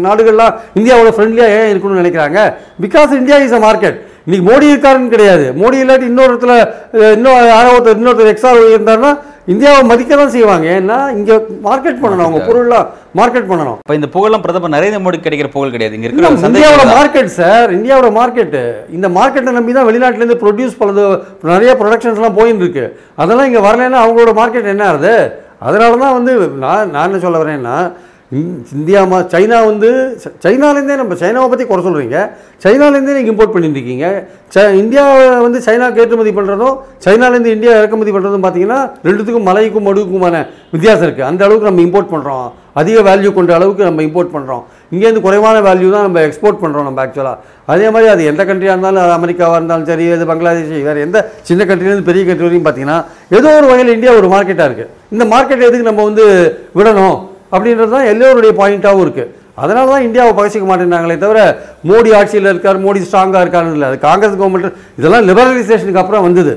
நாடுகள்லாம் 0.08 0.56
இந்தியாவோட 0.80 1.12
ஃப்ரெண்ட்லியாக 1.16 1.56
ஏன் 1.60 1.70
இருக்கணும்னு 1.74 2.02
நினைக்கிறாங்க? 2.04 2.40
Because 2.86 3.14
India 3.22 3.38
is 3.46 3.56
a 3.60 3.62
market 3.68 3.98
இன்னைக்கு 4.28 4.46
மோடி 4.48 4.66
இருக்காருன்னு 4.72 5.14
கிடையாது. 5.14 5.46
மோடி 5.60 5.78
இல்லாட்டி 5.82 6.06
இன்னொரு 6.10 6.32
இடத்துல 6.32 6.54
அஹ், 6.98 7.14
இன்னும் 7.18 7.34
யாரோ 7.50 7.70
ஒருத்தர் 7.74 7.98
இன்னொருத்தர் 7.98 8.32
எக்ஸ்ட்ரா 8.32 8.52
இருந்தாருன்னா 8.70 9.12
இந்தியாவை 9.48 9.82
மதிக்க 9.86 10.14
தான் 10.16 10.32
செய்வாங்க. 10.34 10.68
ஏன்னா 10.78 10.96
இங்கே 11.16 11.36
மார்க்கெட் 11.66 12.00
பண்ணணும். 12.04 12.26
அவங்க 12.26 12.40
பொருள்லாம் 12.48 12.86
மார்க்கெட் 13.20 13.50
பண்ணணும். 13.50 13.78
இப்போ 13.82 13.96
இந்த 13.98 14.08
புகழெல்லாம் 14.14 14.44
பிரதமர் 14.46 14.74
நரேந்திர 14.76 15.02
மோடி 15.04 15.18
கிடைக்கிற 15.20 15.50
புகழ் 15.54 15.74
கிடையாது. 15.76 15.96
இங்கே 15.98 16.08
இருக்கிற 16.08 16.32
இந்தியாவோட 16.48 16.86
மார்க்கெட் 16.94 17.30
சார் 17.36 17.70
இந்தியாவோட 17.78 18.10
மார்க்கெட் 18.18 18.58
இந்த 18.96 19.10
மார்க்கெட்டை 19.18 19.54
நம்பி 19.58 19.76
தான் 19.78 19.88
வெளிநாட்டிலேருந்து 19.90 20.42
ப்ரொடியூஸ் 20.42 20.80
பண்ணது 20.80 21.04
நிறைய 21.52 21.74
ப்ரொடக்ஷன்ஸ்லாம் 21.82 22.38
போயின்னு 22.40 22.66
இருக்கு 22.66 22.86
அதெல்லாம் 23.18 23.50
இங்கே 23.52 23.64
வரலைன்னா 23.68 24.02
அவங்களோட 24.04 24.34
மார்க்கெட் 24.40 24.74
என்ன 24.74 24.86
ஆகுது? 24.90 25.16
அதனால 25.62 25.98
தான் 26.00 26.16
வந்து 26.16 26.32
நான் 26.64 26.92
நான் 26.92 27.08
என்ன 27.10 27.22
சொல்ல 27.22 27.38
வரேன்னா 27.44 27.78
இந்- 28.36 28.48
இந்தியா 28.76 29.00
மா 29.06 29.18
சைனா 29.32 29.58
வந்து 29.66 29.90
ச- 30.22 30.32
சைனாலேருந்தே 30.44 30.96
நம்ம 31.00 31.16
சைனாவை 31.20 31.48
பற்றி 31.50 31.66
குறை 31.66 31.82
சொல்கிறீங்க 31.84 32.18
சைனாலேருந்தே 32.64 33.16
நீங்கள் 33.16 33.34
இம்போர்ட் 33.34 33.54
பண்ணியிருக்கீங்க 33.56 34.06
ச 34.52 34.64
இந்தியாவை 34.80 35.16
வந்து 35.44 35.60
சைனாவுக்கு 35.66 36.02
ஏற்றுமதி 36.04 36.32
பண்ணுறதும் 36.38 36.76
சைனாலேருந்து 37.06 37.54
இந்தியா 37.56 37.74
இறக்குமதி 37.80 38.14
பண்ணுறதும் 38.16 38.46
பார்த்தீங்கன்னா 38.46 38.80
ரெண்டுத்துக்கும் 39.06 39.48
மலைக்கும் 39.50 39.86
மடுவுக்குமான 39.88 40.36
வித்தியாசம் 40.74 41.06
இருக்குது 41.06 41.28
அந்த 41.30 41.44
அளவுக்கு 41.46 41.70
நம்ம 41.70 41.84
இம்போர்ட் 41.86 42.14
பண்ணுறோம் 42.14 42.48
அதிக 42.76 42.98
வேல்யூ 43.08 43.30
கொண்ட 43.34 43.52
அளவுக்கு 43.58 43.84
நம்ம 43.88 44.02
இம்போர்ட் 44.06 44.34
பண்ணுறோம் 44.34 44.64
இங்கேருந்து 44.92 45.24
குறைவான 45.24 45.62
வேல்யூ 45.68 45.92
தான் 45.92 46.06
நம்ம 46.08 46.24
எக்ஸ்போர்ட் 46.26 46.60
பண்ணுறோம் 46.64 46.88
நம்ம 46.88 47.04
ஆக்சுவலாக 47.04 47.38
அதே 47.68 47.88
மாதிரி 47.90 48.10
அது 48.10 48.24
எந்த 48.32 48.44
கண்ட்ரியாக 48.46 48.76
இருந்தாலும் 48.76 49.04
அது 49.04 49.14
அமெரிக்காவாக 49.18 49.60
இருந்தாலும் 49.60 49.88
சரி 49.88 50.08
அது 50.14 50.26
பங்களாதேஷ் 50.26 50.84
வேறு 50.88 51.06
எந்த 51.06 51.20
சின்ன 51.50 51.62
கண்ட்ரிலேருந்து 51.66 52.10
பெரிய 52.10 52.24
கண்ட்ரி 52.26 52.48
வரையும் 52.48 52.66
பார்த்தீங்கன்னா 52.66 52.98
ஏதோ 53.32 53.48
ஒரு 53.60 53.70
வகையில் 53.72 53.96
இந்தியா 53.96 54.14
ஒரு 54.20 54.30
மார்க்கெட்டாக 54.34 54.70
இருக்குது 54.70 54.92
இந்த 55.12 55.26
மார்க்கெட் 55.32 55.68
எதுக்கு 55.68 55.90
நம்ம 55.90 56.04
வந்து 56.04 56.26
விடணும்? 56.76 57.18
அப்படின்றது 57.54 57.92
தான் 57.96 58.10
எல்லோருடைய 58.14 58.54
பாயிண்ட்டாகவும் 58.62 59.06
இருக்குது 59.06 59.32
அதனால 59.64 59.86
தான் 59.92 60.06
இந்தியாவை 60.08 60.32
பகச்சிக்க 60.38 60.66
மாட்டேங்கிறாங்களே 60.70 61.18
தவிர 61.26 61.40
மோடி 61.90 62.10
ஆட்சியில் 62.20 62.50
இருக்கார் 62.54 62.80
மோடி 62.86 63.02
ஸ்ட்ராங்காக 63.10 63.44
இருக்காருன்னு 63.46 63.78
இல்லை. 63.78 63.90
அது 63.92 64.00
காங்கிரஸ் 64.08 64.40
கவர்மெண்ட் 64.40 64.80
இதெல்லாம் 65.00 65.28
லிபரலைசேஷனுக்கு 65.30 66.02
அப்புறம் 66.04 66.26
வந்தது. 66.28 66.54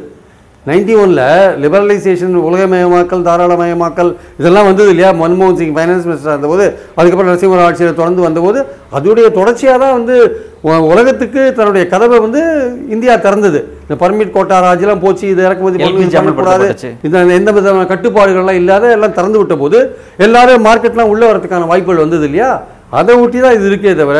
நைன்டி 0.68 0.94
ஒனில் 1.00 1.20
லிபரலைசேஷன் 1.62 2.34
உலகமயமாக்கல் 2.48 3.24
தாராளமயமாக்கல் 3.26 4.10
இதெல்லாம் 4.40 4.66
வந்தது 4.68 4.90
இல்லையா? 4.92 5.10
மன்மோகன் 5.20 5.58
சிங் 5.60 5.74
ஃபைனான்ஸ் 5.76 6.06
மினிஸ்டர் 6.08 6.34
இருந்தபோது 6.34 6.64
அதுக்கப்புறம் 6.98 7.30
நரசிம்மர் 7.30 7.64
ஆட்சியில் 7.66 7.98
தொடர்ந்து 8.00 8.22
வந்தபோது 8.26 8.60
அதோடைய 8.98 9.26
தொடர்ச்சியாக 9.38 9.78
தான் 9.84 9.96
வந்து 9.98 10.16
உலகத்துக்கு 10.90 11.42
தன்னுடைய 11.58 11.84
கதவை 11.92 12.16
வந்து 12.24 12.40
இந்தியா 12.94 13.14
திறந்தது. 13.26 13.58
இந்த 13.84 13.96
பர்மிட் 14.00 14.34
கோட்டா 14.36 14.56
ராஜெல்லாம் 14.64 15.04
போச்சு 15.04 15.24
இது 15.32 15.42
இறக்குமதி 15.46 15.76
பண்ணக்கூடாது. 16.18 16.66
இந்த 17.06 17.36
எந்த 17.40 17.50
விதமான 17.58 17.86
கட்டுப்பாடுகள்லாம் 17.92 18.58
இல்லாத 18.62 18.90
எல்லாம் 18.96 19.16
திறந்து 19.18 19.40
விட்ட 19.40 19.56
போது 19.62 19.80
எல்லாரும் 20.26 20.66
மார்க்கெட்லாம் 20.68 21.12
உள்ள 21.14 21.22
வரதுக்கான 21.30 21.68
வாய்ப்புகள் 21.72 22.04
வந்தது 22.04 22.26
இல்லையா? 22.28 22.50
அதை 22.98 23.14
ஒட்டி 23.22 23.38
தான் 23.44 23.56
இது 23.56 23.66
இருக்கே 23.70 23.92
தவிர 24.00 24.18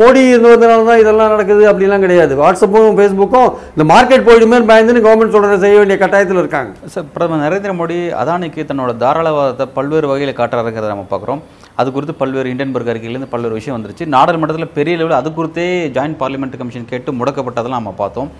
மோடி 0.00 0.20
இருந்து 0.28 0.50
வந்தனால 0.52 0.84
தான் 0.88 1.00
இதெல்லாம் 1.00 1.32
நடக்குது 1.32 1.64
அப்படிலாம் 1.70 2.04
கிடையாது. 2.04 2.32
வாட்ஸ்அப்பும் 2.40 2.96
ஃபேஸ்புக்கும் 2.98 3.48
இந்த 3.74 3.84
மார்க்கெட் 3.90 4.24
போயிடுமே 4.28 4.58
பயந்துன்னு 4.70 5.02
கவர்மெண்ட் 5.06 5.34
சொல்கிறத 5.34 5.58
செய்ய 5.64 5.76
வேண்டிய 5.80 5.96
கட்டாயத்தில் 6.02 6.40
இருக்காங்க. 6.42 6.70
சார் 6.94 7.06
பிரதமர் 7.14 7.42
நரேந்திர 7.44 7.72
மோடி 7.80 7.98
அதானிக்கு 8.20 8.64
தன்னோட 8.70 8.92
தாராளவாதத்தை 9.02 9.66
பல்வேறு 9.76 10.08
வகையில் 10.12 10.38
காட்டுறாருங்கிறத 10.40 10.90
நம்ம 10.94 11.06
பார்க்குறோம். 11.12 11.42
அது 11.80 11.88
குறித்து 11.96 12.14
பல்வேறு 12.22 12.52
இண்டன்பர்க் 12.52 12.90
அறிக்கையிலேருந்து 12.94 13.30
பல்வேறு 13.34 13.58
விஷயம் 13.58 13.76
வந்துருச்சு. 13.78 14.06
நாடாளுமன்றத்தில் 14.16 14.74
பெரிய 14.78 14.94
லெவலில் 15.00 15.20
அது 15.20 15.34
குறித்தே 15.38 15.68
ஜாயின்ட் 15.98 16.20
பார்லிமெண்ட் 16.22 16.58
கமிஷன் 16.62 16.90
கேட்டு 16.94 17.18
முடக்கப்பட்டதெல்லாம் 17.20 17.82
நம்ம 17.82 17.94
பார்த்தோம். 18.02 18.30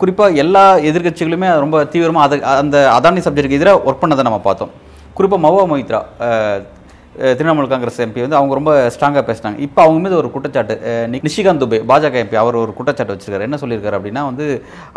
குறிப்பாக 0.00 0.40
எல்லா 0.44 0.64
எதிர்க்கட்சிகளுமே 0.90 1.50
ரொம்ப 1.64 1.76
தீவிரமாக 1.92 2.26
அது 2.28 2.36
அந்த 2.62 2.78
அதானி 2.96 3.20
சப்ஜெக்ட்டுக்கு 3.26 3.60
எதிராக 3.60 3.84
ஒர்க் 3.88 4.02
பண்ணதை 4.02 4.24
நம்ம 4.30 4.40
பார்த்தோம். 4.48 4.72
குறிப்பாக 5.18 5.42
மவா 5.48 5.62
மொய்த்ரா 5.70 6.00
திரிணாமுல் 7.38 7.70
காங்கிரஸ் 7.72 8.00
எம்பி 8.04 8.24
வந்து 8.24 8.38
அவங்க 8.38 8.54
ரொம்ப 8.58 8.72
ஸ்ட்ராங்காக 8.94 9.24
பேசினாங்க. 9.28 9.58
இப்போ 9.66 9.80
அவங்க 9.84 10.00
மீது 10.04 10.16
ஒரு 10.22 10.30
குற்றச்சாட்டு 10.36 10.74
நிஷிகாந்த் 11.12 11.62
துபே 11.64 11.78
பாஜக 11.90 12.18
எம்பி 12.24 12.38
அவர் 12.42 12.62
ஒரு 12.62 12.74
குற்றச்சாட்டு 12.78 13.14
வச்சிருக்காரு. 13.14 13.46
என்ன 13.48 13.60
சொல்லியிருக்காரு 13.62 13.98
அப்படின்னா 14.00 14.24
வந்து 14.30 14.46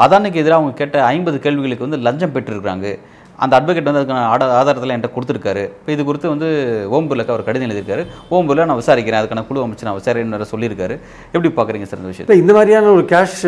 அதானுக்கு 0.06 0.42
எதிராக 0.44 0.60
அவங்க 0.62 0.74
கேட்ட 0.82 1.06
ஐம்பது 1.14 1.40
கேள்விகளுக்கு 1.46 1.88
வந்து 1.88 2.04
லஞ்சம் 2.08 2.36
பெற்றிருக்கிறாங்க. 2.38 2.98
அந்த 3.44 3.54
அட்வொகேட் 3.58 3.88
வந்து 3.88 4.00
அதுக்கான 4.02 4.28
ஆட 4.34 4.44
ஆதாரத்தில் 4.60 4.94
என்கிட்ட 4.94 5.10
கொடுத்துருக்காரு. 5.16 5.64
இப்போ 5.80 5.92
இது 5.96 6.04
குறித்து 6.08 6.32
வந்து 6.34 6.48
ஓம் 6.98 7.10
பிர்லாக்கு 7.10 7.34
அவர் 7.34 7.44
கடிதம் 7.48 7.68
எழுதியிருக்காரு. 7.68 8.04
ஓம் 8.36 8.48
பிர்லா 8.50 8.66
நான் 8.70 8.80
விசாரிக்கிறேன். 8.82 9.20
அதுக்கான 9.22 9.44
குழு 9.50 9.64
அமைச்சு 9.66 9.88
நான் 9.88 10.00
விசாரிக்கிறேன் 10.00 10.54
சொல்லியிருக்காரு. 10.54 10.96
எப்படி 11.34 11.52
பார்க்குறீங்க 11.60 11.88
சார் 11.90 12.02
இந்த 12.02 12.12
விஷயம் 12.14 12.44
இந்த 12.44 12.54
மாதிரியான 12.58 12.92
ஒரு 12.98 13.06
கேஷ் 13.14 13.40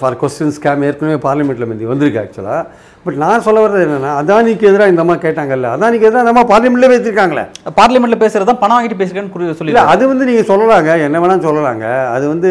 ஃபார் 0.00 0.18
கொஸ்டின் 0.20 0.54
ஸ்கேம் 0.58 0.84
ஏற்கனவே 0.90 1.18
பார்லிமெண்ட்டில் 1.26 1.70
முந்தி 1.70 1.90
வந்திருக்கு 1.92 2.22
ஆக்சுவலாக 2.24 2.62
பட் 3.04 3.18
நான் 3.22 3.44
சொல்ல 3.46 3.62
வர்றது 3.62 3.84
என்னன்னா 3.86 4.10
அதானிக்கு 4.20 4.68
எதிராக 4.68 4.92
இந்த 4.92 5.02
அம்மா 5.04 5.16
கேட்டாங்கல்ல 5.24 5.70
அதானிக்கு 5.76 6.06
எதிராக 6.08 6.24
இந்த 6.24 6.32
அம்மா 6.34 6.44
பார்லிமெண்ட்லேயே 6.52 6.92
வச்சிருக்காங்களே 6.92 7.44
பார்லிமெண்ட்ல 7.80 8.18
பேசுறது 8.22 8.50
தான் 8.50 8.60
பணம் 8.62 8.76
வாங்கிட்டு 8.76 9.00
பேசுகிறேன்னு 9.00 9.56
சொல்லி 9.58 9.80
அது 9.94 10.04
வந்து 10.12 10.28
நீங்கள் 10.30 10.50
சொல்லலாங்க 10.52 10.92
என்ன 11.06 11.20
வேணாலும் 11.22 11.46
சொல்லலாங்க. 11.48 11.86
அது 12.16 12.24
வந்து 12.34 12.50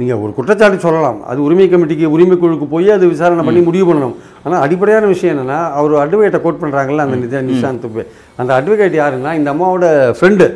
நீங்கள் 0.00 0.20
ஒரு 0.24 0.32
குற்றச்சாட்டு 0.34 0.84
சொல்லலாம். 0.86 1.16
அது 1.30 1.38
உரிமை 1.44 1.64
கமிட்டிக்கு 1.70 2.12
உரிமை 2.14 2.34
குழுக்கு 2.42 2.66
போய் 2.74 2.88
அது 2.96 3.04
விசாரணை 3.14 3.44
பண்ணி 3.46 3.60
முடிவு 3.68 3.86
பண்ணணும். 3.88 4.16
ஆனால் 4.44 4.62
அடிப்படையான 4.64 5.06
விஷயம் 5.12 5.32
என்னன்னா 5.34 5.58
அவர் 5.78 5.94
அட்வொகேட்டை 6.02 6.40
கோட் 6.44 6.60
பண்ணுறாங்கல்ல 6.60 7.06
அந்த 7.06 7.16
நிதா 7.22 7.40
நிஷாந்த் 7.48 7.82
துபே 7.84 8.04
அந்த 8.40 8.50
அட்வொகேட் 8.58 8.96
யாருன்னா 9.02 9.32
இந்த 9.38 9.48
அம்மாவோட 9.54 9.86
ஃப்ரெண்டு. 10.18 10.46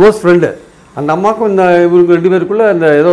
க்ளோஸ் 0.00 0.20
ஃப்ரெண்டு 0.22 0.50
அந்த 0.98 1.10
அம்மாவுக்கும் 1.16 1.50
இந்த 1.52 1.64
இவருக்கு 1.86 2.16
ரெண்டு 2.16 2.32
பேருக்குள்ள 2.32 2.64
அந்த 2.72 2.86
ஏதோ 3.02 3.12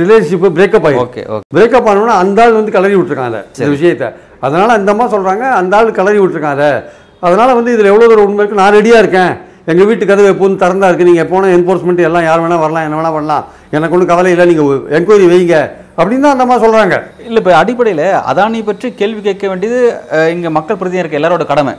ரிலேஷன்ஷிப் 0.00 0.46
பிரேக்கப் 0.56 0.86
ஆகி 0.88 0.98
ஓகே 1.04 1.22
ஓகே 1.34 1.46
பிரேக்கப் 1.56 1.88
ஆனோன்னா 1.90 2.16
அந்த 2.22 2.42
ஆள் 2.44 2.58
வந்து 2.58 2.74
கிளறி 2.76 2.96
விட்டுருக்காங்க 2.96 3.38
இந்த 3.58 3.70
விஷயத்தை. 3.76 4.08
அதனால 4.46 4.68
அந்த 4.78 4.90
அம்மா 4.94 5.06
சொல்றாங்க 5.14 5.44
அந்த 5.60 5.78
ஆள் 5.78 5.96
கிளறி 5.98 6.18
விட்டுருக்காங்க 6.22 6.58
அதை. 6.58 6.72
அதனால 7.26 7.54
வந்து 7.58 7.72
இதில் 7.74 7.92
எவ்வளோ 7.92 8.08
தூரம் 8.10 8.28
உண்மை 8.28 8.46
நான் 8.60 8.74
ரெடியாக 8.78 9.02
இருக்கேன். 9.04 9.32
எங்கள் 9.70 9.88
வீட்டு 9.88 10.04
கதவு 10.10 10.30
எப்போதும் 10.32 10.60
திறந்தா 10.62 10.88
இருக்கு. 10.90 11.08
நீங்கள் 11.08 11.24
எப்போனா 11.24 11.48
என்ஃபோர்ஸ்மெண்ட் 11.56 12.06
எல்லாம் 12.08 12.26
யார் 12.26 12.42
வேணா 12.42 12.58
வரலாம் 12.62 12.86
என்ன 12.86 12.98
வேணா 12.98 13.12
பண்ணலாம். 13.16 13.44
எனக்கு 13.76 13.94
ஒன்றும் 13.96 14.10
கவலை 14.12 14.30
இல்லை 14.34 14.46
நீங்கள் 14.50 14.84
என்கொயரி 14.98 15.26
வைங்க. 15.32 15.58
அப்படின்னு 15.98 16.24
தான் 16.26 16.34
அந்த 16.34 16.44
அம்மா 16.46 16.56
சொல்றாங்க. 16.64 16.96
இல்லை 17.26 17.38
இப்போ 17.42 17.52
அடிப்படையில் 17.62 18.06
அதானி 18.30 18.60
பற்றி 18.70 18.88
கேள்வி 19.00 19.20
கேட்க 19.28 19.46
வேண்டியது 19.52 19.80
இங்க 20.34 20.50
மக்கள் 20.58 20.78
பிரதிநிதியாக 20.80 21.04
இருக்க 21.04 21.20
எல்லாரோட 21.20 21.46
கடமை. 21.52 21.74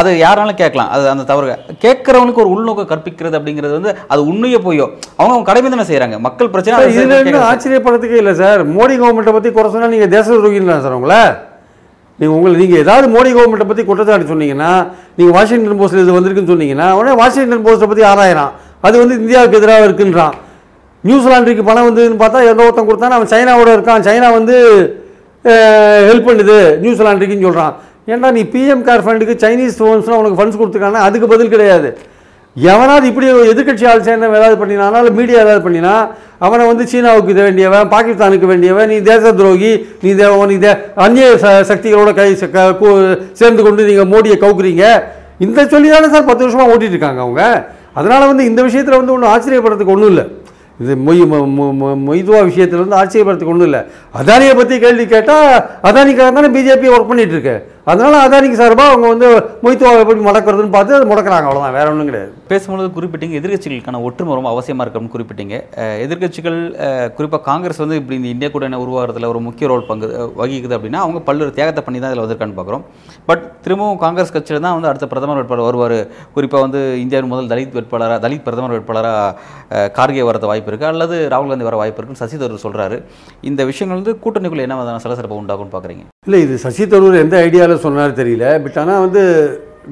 அது 0.00 0.10
யாராலும் 0.24 0.58
கேட்கலாம். 0.60 0.90
அது 0.94 1.04
அந்த 1.12 1.24
தவறு 1.30 1.46
கேட்குறவங்களுக்கு 1.84 2.42
ஒரு 2.44 2.50
உள்நோக்கம் 2.54 2.88
கற்பிக்கிறது 2.92 3.36
அப்படிங்கிறது 3.38 3.74
வந்து 3.78 3.92
அது 4.12 4.20
உண்மையே 4.30 4.58
போயோ 4.66 4.86
அவங்க 5.18 5.32
அவங்க 5.32 5.46
கடமை 5.50 5.68
தானே 5.74 5.86
செய்கிறாங்க 5.90 6.16
மக்கள் 6.26 6.50
பிரச்சனை 6.54 7.40
ஆச்சரியப்படுறதுக்கே 7.50 8.18
இல்லை 8.22 8.34
சார். 8.42 8.62
மோடி 8.76 8.94
கவர்மெண்ட்டை 9.02 9.34
பற்றி 9.36 9.52
குறை 9.58 9.68
சொன்னா 9.74 9.92
நீங்கள் 9.94 10.12
தேச 10.16 10.26
துரோகிங்களா 10.32 10.78
சார் 10.86 10.98
உங்களை. 10.98 11.20
நீங்கள் 12.18 12.36
உங்களை 12.38 12.54
நீங்கள் 12.62 12.82
ஏதாவது 12.84 13.06
மோடி 13.14 13.30
கவர்மெண்ட்டை 13.36 13.68
பற்றி 13.70 13.84
குற்றச்சாட்டு 13.88 14.32
சொன்னீங்கன்னா 14.32 14.70
நீங்கள் 15.16 15.34
வாஷிங்டன் 15.38 15.80
போஸ்ட்டில் 15.80 16.04
இது 16.04 16.16
வந்திருக்குன்னு 16.18 16.52
சொன்னீங்கன்னா 16.52 16.88
உடனே 16.98 17.14
வாஷிங்டன் 17.22 17.64
போஸ்ட்டை 17.66 17.88
பற்றி 17.90 18.04
ஆராயிறான். 18.12 18.52
அது 18.86 18.94
வந்து 19.02 19.14
இந்தியாவுக்கு 19.22 19.58
எதிராக 19.60 19.88
இருக்குன்றான். 19.88 20.36
நியூசிலாண்டுக்கு 21.04 21.64
பணம் 21.70 21.88
வந்ததுன்னு 21.88 22.22
பார்த்தா 22.22 22.46
எந்த 22.52 22.60
ஒருத்தன் 22.66 22.88
கொடுத்தானே. 22.90 23.16
அவன் 23.18 23.32
சைனாவோட 23.34 23.68
இருக்கான். 23.76 24.06
சைனா 24.08 24.28
வந்து 24.38 24.56
ஹெல்ப் 26.08 26.28
பண்ணுது 26.28 26.56
நியூசிலாண்டுக்குன்னு 26.84 27.46
சொல்கிறான் 27.48 27.74
ஏன்டா 28.06 28.30
நீ 28.30 28.42
பிஎம் 28.42 28.84
கேர் 28.84 29.04
ஃபண்டுக்கு 29.06 29.34
சைனீஸ் 29.44 29.78
ஃபோன்ஸ்லாம் 29.78 30.20
உனக்கு 30.22 30.44
ஃபண்ட்ஸ் 30.44 30.62
கொடுத்துருக்காங்கன்னா 30.62 31.04
அதுக்கு 31.06 31.28
பதில் 31.28 31.48
கிடையாது. 31.48 31.98
எவனாவது 32.54 33.06
இப்படி 33.06 33.30
ஒரு 33.30 33.52
எதிர்க்கட்சி 33.52 33.88
ஆள் 33.88 34.00
சேர்ந்தவன் 34.00 34.36
ஏதாவது 34.36 34.66
பண்ணினானாலும் 34.66 35.14
மீடியா 35.14 35.40
ஏதாவது 35.40 35.70
பண்ணினா 35.70 36.08
அவனை 36.38 36.66
வந்து 36.66 36.86
சீனாவுக்கு 36.86 37.30
இது 37.30 37.42
வேண்டியவன் 37.42 37.88
பாகிஸ்தானுக்கு 37.88 38.46
வேண்டியவன் 38.46 38.88
நீ 38.88 38.98
தேச 38.98 39.32
துரோகி 39.32 39.86
நீ 40.02 40.12
தே 40.12 40.46
நீ 40.46 40.54
தே 40.54 40.78
அந்நிய 40.94 41.26
ச- 41.40 41.64
சக்திகளோட 41.68 42.14
கை 42.14 42.32
ச- 42.32 43.32
சேர்ந்து 43.32 43.62
கொண்டு 43.62 43.84
நீங்கள் 43.84 44.06
மோடியை 44.06 44.34
கவுக்குறீங்க. 44.34 45.02
இந்த 45.38 45.66
சொல்லி 45.66 45.88
தானே 45.88 46.08
சார் 46.08 46.24
பத்து 46.24 46.44
வருஷமாக 46.44 46.74
ஓட்டிட்டு 46.74 46.96
இருக்காங்க 46.96 47.20
அவங்க. 47.20 47.68
அதனால் 47.92 48.26
வந்து 48.26 48.44
இந்த 48.44 48.62
விஷயத்தில் 48.62 48.96
வந்து 48.96 49.12
ஒன்றும் 49.12 49.30
ஆச்சரியப்படுறதுக்கு 49.30 49.94
ஒன்றும் 49.94 50.08
இல்லை. 50.08 50.24
இது 50.80 50.94
மொய் 50.94 51.32
மொ- 51.32 51.52
மொ- 51.58 51.76
மொ- 51.80 52.02
மொய்துவா 52.06 52.44
விஷயத்தில் 52.44 52.84
வந்து 52.84 52.96
ஆச்சரியப்படுறதுக்கு 52.96 53.54
ஒன்றும் 53.54 53.62
இல்லை. 53.62 53.80
அதானியை 54.22 54.56
பற்றி 54.56 54.78
கேள்வி 54.78 55.06
கேட்டால் 55.06 55.70
அதானிக்காக 55.82 56.32
தானே 56.32 56.48
பிஜேபி 56.48 56.88
ஒர்க் 56.88 57.10
பண்ணிகிட்டு 57.10 57.36
இருக்கேன் 57.38 57.62
அதனால் 57.92 58.18
அதானிக்கு 58.24 58.60
சார்பாக 58.62 58.92
அவங்க 58.92 59.06
வந்து 59.14 59.28
மொய்த்துவாவை 59.64 59.98
எப்படி 60.04 60.22
முடக்கிறதுன்னு 60.28 60.74
பார்த்து 60.76 60.96
அதை 60.98 61.08
முடக்கிறாங்க 61.12 61.48
அவ்வளோதான் 61.48 61.76
வேற 61.78 61.86
ஒன்றும் 61.92 62.10
கிடையாது. 62.10 62.32
பேசும்பொழுது 62.52 62.88
குறிப்பிட்டீங்க 62.98 63.34
எதிர்க்கட்சிகளுக்கான 63.40 64.02
ஒற்றுமை 64.08 64.38
ரொம்ப 64.38 64.50
அவசியமாக 64.54 64.86
இருக்கும்னு 64.86 65.14
குறிப்பிட்டீங்க. 65.16 65.54
எதிர்கட்சிகள் 66.06 66.56
எதிர்க்கட்சிகள் 66.56 67.14
குறிப்பாக 67.16 67.42
காங்கிரஸ் 67.48 67.80
வந்து 67.82 67.96
இப்படி 68.00 68.16
இந்த 68.18 68.28
இந்தியா 68.34 68.48
கூட்டணி 68.54 68.78
உருவாகிறதுல 68.84 69.28
ஒரு 69.32 69.40
முக்கிய 69.46 69.66
ரோல் 69.70 69.86
பங்கு 69.90 70.06
வகிக்குது 70.40 70.74
அப்படின்னா 70.76 71.00
அவங்க 71.04 71.18
பல்வேறு 71.28 71.52
தியாகத்தை 71.58 71.82
பண்ணி 71.86 71.98
தான் 72.00 72.10
இதில் 72.12 72.22
வந்திருக்கான்னு 72.24 72.58
பார்க்குறோம். 72.58 72.84
பட் 73.28 73.44
திரும்பவும் 73.64 74.00
காங்கிரஸ் 74.04 74.34
கட்சியில் 74.36 74.64
தான் 74.66 74.76
வந்து 74.78 74.90
அடுத்த 74.90 75.08
பிரதமர் 75.12 75.40
வேட்பாளர் 75.40 75.68
வருவார். 75.68 75.98
குறிப்பாக 76.36 76.62
வந்து 76.66 76.82
இந்தியாவின் 77.04 77.32
முதல் 77.34 77.50
தலித் 77.52 77.76
வேட்பாளராக 77.78 78.20
தலித் 78.26 78.46
பிரதமர் 78.48 78.74
வேட்பாளராக 78.76 79.86
கார்கே 79.98 80.26
வரது 80.30 80.50
வாய்ப்பு 80.52 80.72
இருக்குது 80.72 80.92
அல்லது 80.94 81.16
ராகுல் 81.34 81.52
காந்தி 81.54 81.68
வர 81.70 81.78
வாய்ப்பு 81.82 82.00
இருக்குன்னு 82.00 82.24
சசி 82.24 82.42
தரூர் 82.42 82.64
சொல்கிறாரு 82.66 82.98
இந்த 83.50 83.64
விஷயங்கள் 83.72 84.00
வந்து 84.02 84.14
கூட்டணிக்குள்ள 84.26 84.68
என்ன 84.68 84.78
விதமான 84.82 85.04
சலசலப்பை 85.06 85.40
உண்டாகும்னு 85.42 85.74
பார்க்குறீங்க? 85.76 86.06
இல்லை 86.26 86.38
இது 86.44 86.54
சசி 86.62 86.84
தரூர் 86.92 87.16
எந்த 87.24 87.34
ஐடியாவில் 87.46 87.82
சொன்னார் 87.84 88.18
தெரியல. 88.20 88.46
பட் 88.62 88.78
ஆனால் 88.82 89.02
வந்து 89.04 89.20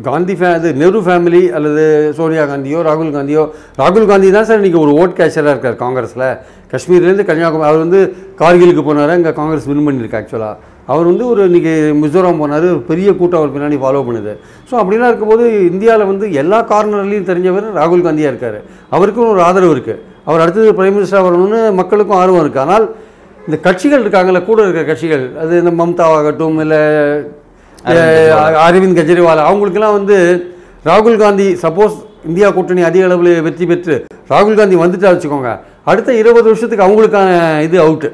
காந்தி 0.07 0.35
ஃபே 0.39 0.49
அது 0.59 0.69
நெஹ்ரு 0.81 1.01
ஃபேமிலி 1.07 1.43
அல்லது 1.57 1.85
சோனியா 2.17 2.45
காந்தியோ 2.51 2.79
ராகுல் 2.89 3.13
காந்தியோ 3.17 3.43
ராகுல் 3.81 4.09
காந்தி 4.11 4.29
தான் 4.37 4.49
சார் 4.49 4.59
இன்றைக்கி 4.61 4.81
ஒரு 4.85 4.93
ஓட் 5.01 5.15
கேஷராக 5.19 5.53
இருக்கார் 5.55 5.77
காங்கிரஸில். 5.83 6.25
காஷ்மீர்லேருந்து 6.73 7.27
கன்னியாகுமரி 7.29 7.69
அவர் 7.71 7.85
வந்து 7.85 8.01
கார்கிலுக்கு 8.41 8.85
போனார் 8.89 9.13
இங்கே 9.19 9.33
காங்கிரஸ் 9.39 9.69
வின் 9.71 9.85
பண்ணியிருக்கு 9.89 10.19
ஆக்சுவலாக 10.21 10.73
அவர் 10.93 11.07
வந்து 11.11 11.25
ஒரு 11.33 11.43
இன்றைக்கி 11.51 11.75
மிசோரம் 12.03 12.43
போனார் 12.43 12.69
பெரிய 12.91 13.09
கூட்டம் 13.21 13.41
அவர் 13.43 13.55
பின்னாடி 13.55 13.79
ஃபாலோ 13.85 14.03
பண்ணுது. 14.09 14.35
ஸோ 14.71 14.75
அப்படிலாம் 14.81 15.11
இருக்கும்போது 15.13 15.47
இந்தியாவில் 15.71 16.11
வந்து 16.13 16.27
எல்லா 16.43 16.61
கார்னர்லேயும் 16.73 17.31
தெரிஞ்சவர் 17.31 17.69
ராகுல் 17.81 18.07
காந்தியாக 18.09 18.33
இருக்கார். 18.35 18.59
அவருக்கும் 18.97 19.33
ஒரு 19.37 19.43
ஆதரவு 19.49 19.75
இருக்குது 19.77 20.01
அவர் 20.29 20.43
அடுத்தது 20.43 20.77
பிரைம் 20.81 20.97
மினிஸ்டராக 20.99 21.27
வரணும்னு 21.29 21.63
மக்களுக்கும் 21.81 22.21
ஆர்வம் 22.23 22.45
இருக்குது 22.45 22.67
ஆனால் 22.67 22.87
இந்த 23.49 23.57
கட்சிகள் 23.65 24.03
இருக்காங்கல்ல 24.05 24.41
கூட 24.45 24.59
இருக்கிற 24.65 24.85
கட்சிகள். 24.91 25.25
அது 25.43 25.53
இந்த 25.63 25.73
மம்தாவாகட்டும் 25.81 26.59
இல்லை 26.65 26.81
அரவிந்த் 28.65 28.99
கெஜ்ரிவால். 28.99 29.43
அவங்களுக்கெல்லாம் 29.49 29.97
வந்து 29.99 30.17
ராகுல் 30.89 31.21
காந்தி 31.23 31.47
சப்போஸ் 31.65 31.97
இந்தியா 32.29 32.49
கூட்டணி 32.57 32.83
அதிக 32.89 33.05
அளவில் 33.09 33.43
வெற்றி 33.47 33.65
பெற்று 33.71 33.95
ராகுல் 34.33 34.59
காந்தி 34.61 34.77
வந்துட்டா 34.83 35.09
வச்சுக்கோங்க 35.13 35.51
அடுத்த 35.93 36.11
இருபது 36.21 36.47
வருஷத்துக்கு 36.51 36.87
அவங்களுக்கான 36.87 37.31
இது 37.67 37.77
அவுட்டு 37.87 38.11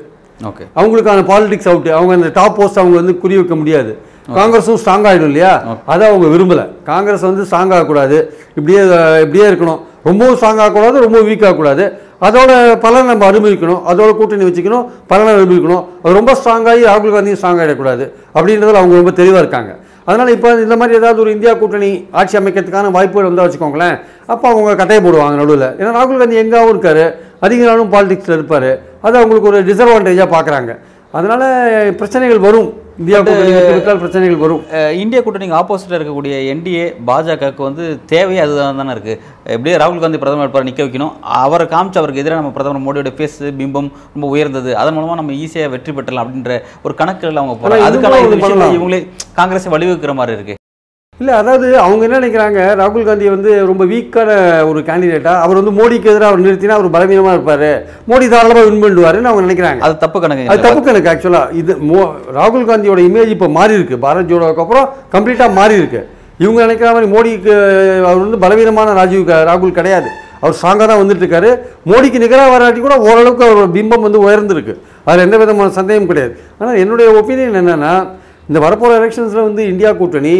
ஓகே 0.50 0.64
அவங்களுக்கான 0.80 1.24
பாலிடிக்ஸ் 1.30 1.70
அவுட்டு 1.72 1.90
அவங்க 1.98 2.12
அந்த 2.18 2.30
டாப் 2.38 2.56
போஸ்ட் 2.58 2.80
அவங்க 2.82 2.96
வந்து 3.00 3.14
குறி 3.22 3.34
வைக்க 3.40 3.54
முடியாது. 3.62 3.92
காங்கிரஸும் 4.38 4.80
ஸ்ட்ராங் 4.82 5.06
ஆகிடும் 5.10 5.30
இல்லையா? 5.30 5.52
அதை 5.92 6.04
அவங்க 6.10 6.26
விரும்பலை. 6.34 6.64
காங்கிரஸ் 6.90 7.24
வந்து 7.28 7.44
ஸ்ட்ராங் 7.48 7.72
ஆகக்கூடாது. 7.76 8.18
இப்படியே 8.58 8.82
இப்படியே 9.24 9.46
இருக்கணும். 9.50 9.80
ரொம்பவும் 10.08 10.36
ஸ்ட்ராங் 10.38 10.60
ஆகக்கூடாது 10.64 11.04
ரொம்ப 11.06 11.18
வீக் 11.28 11.44
ஆகக்கூடாது. 11.46 11.84
அதோட 12.26 12.50
பலனை 12.84 13.06
நம்ம 13.10 13.24
அனுபவிக்கணும். 13.30 13.82
அதோட 13.90 14.10
கூட்டணி 14.16 14.44
வச்சுக்கணும். 14.48 14.84
பலனை 15.10 15.30
அனுபவிக்கணும். 15.36 15.84
அது 16.02 16.18
ரொம்ப 16.20 16.32
ஸ்ட்ராங்காகி 16.40 16.82
ராகுல் 16.90 17.14
காந்தியும் 17.16 17.40
ஸ்ட்ராங் 17.42 17.60
ஆகிடக்கூடாது 17.62 18.04
அப்படின்றதில் 18.34 18.80
அவங்க 18.80 18.94
ரொம்ப 19.00 19.12
தெளிவாக 19.20 19.42
இருக்காங்க. 19.44 19.72
அதனால் 20.08 20.30
இப்போ 20.34 20.48
இந்த 20.66 20.76
மாதிரி 20.80 20.98
ஏதாவது 21.00 21.20
ஒரு 21.24 21.30
இந்தியா 21.36 21.52
கூட்டணி 21.54 21.90
ஆட்சி 22.20 22.36
அமைக்கிறதுக்கான 22.38 22.90
வாய்ப்புகள் 22.96 23.28
வந்தால் 23.28 23.46
வச்சுக்கோங்களேன். 23.46 23.96
அப்போ 24.32 24.46
அவங்க 24.52 24.76
கட்டையை 24.80 25.00
போடுவாங்க 25.04 25.36
நடுவில். 25.42 25.66
ஏன்னா 25.80 25.90
ராகுல் 25.98 26.20
காந்தி 26.22 26.42
எங்காவும் 26.42 26.72
இருக்கார். 26.74 27.04
அதிக 27.46 27.66
நாளும் 27.70 27.92
பாலிடிக்ஸில் 27.92 28.38
இருப்பார். 28.38 28.70
அது 29.06 29.14
அவங்களுக்கு 29.20 29.50
ஒரு 29.52 29.60
டிஸ்அட்வான்டேஜாக 29.68 30.28
பார்க்குறாங்க 30.36 30.72
அதனால் 31.18 31.46
பிரச்சனைகள் 32.00 32.46
வரும். 32.46 32.68
இந்தியா 33.00 33.18
கூட்டணி 33.26 33.52
வெற்றி 33.56 33.74
பெற்றால் 33.74 34.00
பிரச்சனைகள் 34.00 34.42
வரும். 34.42 34.62
இந்திய 35.02 35.18
கூட்டணிக்கு 35.26 35.56
ஆப்போசிட்டாக 35.58 35.98
இருக்கக்கூடிய 35.98 36.34
என்டிஏ 36.52 36.84
பாஜகவுக்கு 37.08 37.62
வந்து 37.68 37.84
தேவையே 38.12 38.42
அதுதான் 38.44 38.80
தானே 38.80 38.94
இருக்குது 38.96 39.16
எப்படியே 39.54 39.78
ராகுல் 39.82 40.02
காந்தி 40.02 40.20
பிரதமர் 40.22 40.44
வேட்பாளர் 40.44 40.68
நிற்க 40.68 40.86
வைக்கணும். 40.86 41.14
அவரை 41.44 41.66
காமிச்சு 41.74 42.00
அவருக்கு 42.02 42.22
எதிராக 42.24 42.40
நம்ம 42.42 42.54
பிரதமர் 42.58 42.86
மோடியோட 42.86 43.12
ஃபேஸ் 43.18 43.40
பிம்பம் 43.60 43.90
ரொம்ப 44.14 44.28
உயர்ந்தது. 44.34 44.70
அதன் 44.82 44.96
மூலமாக 44.98 45.20
நம்ம 45.22 45.38
ஈஸியாக 45.44 45.74
வெற்றி 45.76 45.94
பெற்றலாம் 45.98 46.24
அப்படின்ற 46.26 46.62
ஒரு 46.86 46.94
கணக்குல 47.02 47.42
அவங்க 47.42 47.56
போகிறாங்க 47.64 47.90
அதுக்கான. 47.90 48.72
இவங்களே 48.78 49.02
காங்கிரஸ் 49.40 49.74
வழிவகுக்கிற 49.76 50.14
மாதிரி 50.20 50.36
இருக்கு. 50.38 50.56
இல்லை 51.20 51.32
அதாவது 51.40 51.66
அவங்க 51.84 52.02
என்ன 52.06 52.18
நினைக்கிறாங்க 52.20 52.60
ராகுல் 52.80 53.06
காந்தி 53.06 53.26
வந்து 53.32 53.50
ரொம்ப 53.70 53.82
வீக்கான 53.90 54.28
ஒரு 54.68 54.80
கேண்டிடேட்டா 54.86 55.32
அவர் 55.44 55.58
வந்து 55.58 55.72
மோடிக்கு 55.78 56.08
எதிராக 56.12 56.28
அவர் 56.30 56.44
நிறுத்தினா 56.44 56.76
அவர் 56.76 56.94
பலவீனமாக 56.94 57.34
இருப்பார். 57.36 57.66
மோடி 58.10 58.26
தாராளமாக 58.34 58.62
வின் 58.68 58.80
பண்ணுவாருன்னு 58.84 59.30
அவங்க 59.30 59.42
நினைக்கிறாங்க. 59.46 59.80
அது 59.86 59.96
தப்பு 60.04 60.18
கணக்கு. 60.22 60.46
அது 60.52 60.64
தப்பு 60.66 60.82
கணக்கு 60.86 61.10
ஆக்சுவலாக 61.12 61.58
இது 61.60 61.74
மோ 61.90 61.98
ராகுல் 62.38 62.64
காந்தியோட 62.70 63.02
இமேஜ் 63.08 63.34
இப்போ 63.34 63.48
மாறி 63.58 63.76
இருக்கு. 63.78 63.98
பாரத் 64.04 64.30
ஜோடோக்கு 64.30 64.62
அப்புறம் 64.64 64.86
கம்ப்ளீட்டாக 65.14 65.56
மாறி 65.58 65.76
இருக்கு. 65.80 66.00
இவங்க 66.44 66.58
நினைக்கிற 66.66 66.88
மாதிரி 66.94 67.10
மோடிக்கு 67.14 67.52
அவர் 68.06 68.22
வந்து 68.24 68.40
பலவீனமான 68.44 68.94
ராஜீவ் 69.00 69.34
ராகுல் 69.50 69.76
கிடையாது. 69.80 70.08
அவர் 70.40 70.56
ஸ்ட்ராங்காக 70.58 70.88
தான் 70.92 71.02
வந்துட்டு 71.02 71.24
இருக்காரு. 71.24 71.50
மோடிக்கு 71.92 72.24
நிகராக 72.24 72.54
வராட்டி 72.54 72.80
கூட 72.86 72.98
ஓரளவுக்கு 73.08 73.46
அவர் 73.48 73.74
பிம்பம் 73.76 74.06
வந்து 74.08 74.24
உயர்ந்திருக்கு. 74.26 74.76
அதில் 75.08 75.26
எந்த 75.26 75.36
விதமான 75.42 75.76
சந்தேகம் 75.80 76.10
கிடையாது. 76.12 76.34
ஆனால் 76.60 76.80
என்னுடைய 76.84 77.10
ஒப்பீனியன் 77.20 77.60
என்னன்னா 77.62 77.92
இந்த 78.48 78.58
வரப்போகிற 78.66 78.98
எலெக்ஷன்ஸில் 79.02 79.46
வந்து 79.48 79.62
இந்தியா 79.74 79.92
கூட்டணி 80.00 80.34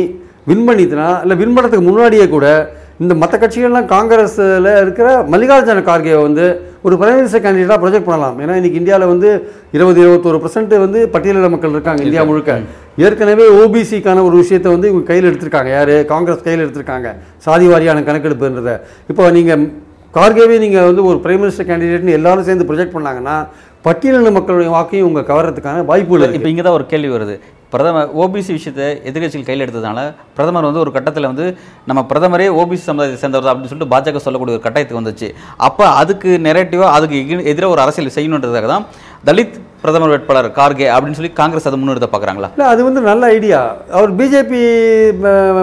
வின் 0.48 0.66
பண்ணிதுன்னா 0.68 1.08
இல்லை 1.24 1.36
வின் 1.40 1.56
பண்ணதுக்கு 1.56 1.88
முன்னாடியே 1.88 2.26
கூட 2.36 2.46
இந்த 3.02 3.14
மற்ற 3.20 3.34
கட்சிகள்லாம் 3.42 3.86
காங்கிரஸில் 3.92 4.68
இருக்கிற 4.82 5.08
மல்லிகார்ஜுன 5.32 5.82
கார்கேவை 5.88 6.22
வந்து 6.26 6.46
ஒரு 6.86 6.94
பிரைம் 7.00 7.18
மினிஸ்டர் 7.18 7.42
கேண்டிடேட்டாக 7.44 7.78
ப்ரொஜெக்ட் 7.82 8.08
பண்ணலாம். 8.08 8.36
ஏன்னா 8.42 8.54
இன்னைக்கு 8.58 8.78
இந்தியாவில் 8.80 9.10
வந்து 9.12 9.28
இருபது 9.76 9.98
இருபத்தொரு 10.04 10.38
பர்சன்ட் 10.42 10.74
வந்து 10.84 11.00
பட்டியலின 11.14 11.50
மக்கள் 11.54 11.74
இருக்காங்க 11.76 12.02
இந்தியா 12.06 12.22
முழுக்க. 12.30 12.56
ஏற்கனவே 13.04 13.46
ஓபிசிக்கான 13.60 14.24
ஒரு 14.28 14.36
விஷயத்தை 14.42 14.70
வந்து 14.74 14.90
இவங்க 14.90 15.06
கையில் 15.10 15.28
எடுத்திருக்காங்க. 15.30 15.70
யார்? 15.76 15.94
காங்கிரஸ் 16.12 16.44
கையில் 16.46 16.64
எடுத்திருக்காங்க. 16.64 17.10
சாதி 17.46 17.68
வாரியான 17.72 18.04
கணக்கெடுப்புன்றதை. 18.08 18.74
இப்போ 19.12 19.30
நீங்கள் 19.38 19.64
கார்கேவே 20.18 20.58
நீங்கள் 20.64 20.88
வந்து 20.90 21.02
ஒரு 21.10 21.18
பிரைம் 21.24 21.42
மினிஸ்டர் 21.44 21.68
கேண்டிடேட்னு 21.70 22.18
எல்லாரும் 22.18 22.46
சேர்ந்து 22.50 22.68
ப்ரொஜெக்ட் 22.70 22.96
பண்ணாங்கன்னா 22.96 23.36
பட்டியலின 23.86 24.32
மக்களுடைய 24.38 24.70
வாக்கையும் 24.76 25.04
இவங்க 25.06 25.22
கவர்றதுக்கான 25.32 25.84
வாய்ப்புகள் 25.90 26.24
இருக்கு 26.24 26.40
இப்போ 26.40 26.52
இங்கே 26.52 26.64
தான் 26.68 26.78
ஒரு 26.78 26.86
கேள்வி 26.92 27.10
வருது. 27.16 27.36
பிரதமர் 27.72 28.08
ஓபிசி 28.22 28.52
விஷயத்தை 28.56 28.86
எதிர்கட்சிகள் 29.08 29.48
கையில் 29.48 29.64
எடுத்ததுனால 29.64 30.00
பிரதமர் 30.36 30.66
வந்து 30.68 30.82
ஒரு 30.84 30.90
கட்டத்தில் 30.96 31.28
வந்து 31.30 31.44
நம்ம 31.88 32.00
பிரதமரே 32.10 32.46
ஓபிசி 32.60 32.84
சமுதாயத்தை 32.88 33.18
சேர்ந்தவர் 33.22 33.50
அப்படின்னு 33.50 33.70
சொல்லிட்டு 33.70 33.92
பாஜக 33.92 34.20
சொல்லக்கூடிய 34.24 34.56
ஒரு 34.56 34.64
கட்டாயத்துக்கு 34.66 35.00
வந்துச்சு. 35.00 35.28
அப்போ 35.66 35.84
அதுக்கு 36.00 36.30
நெரேட்டிவாக 36.46 36.90
அதுக்கு 36.96 37.18
எதிராக 37.52 37.74
ஒரு 37.74 37.82
அரசியல் 37.84 38.16
செய்யணுன்றதுக்காக 38.16 38.70
தான் 38.74 38.86
தலித் 39.28 39.56
பிரதமர் 39.82 40.12
வேட்பாளர் 40.12 40.48
கார்கே 40.58 40.86
அப்படின்னு 40.94 41.18
சொல்லி 41.18 41.30
காங்கிரஸ் 41.40 41.68
அதை 41.68 41.78
முன்னெடுத்த 41.80 42.08
பார்க்குறாங்களா 42.12 42.48
இல்லை 42.54 42.66
அது 42.72 42.80
வந்து 42.88 43.00
நல்ல 43.10 43.22
ஐடியா 43.36 43.60
அவர் 43.96 44.10
பிஜேபி 44.20 44.60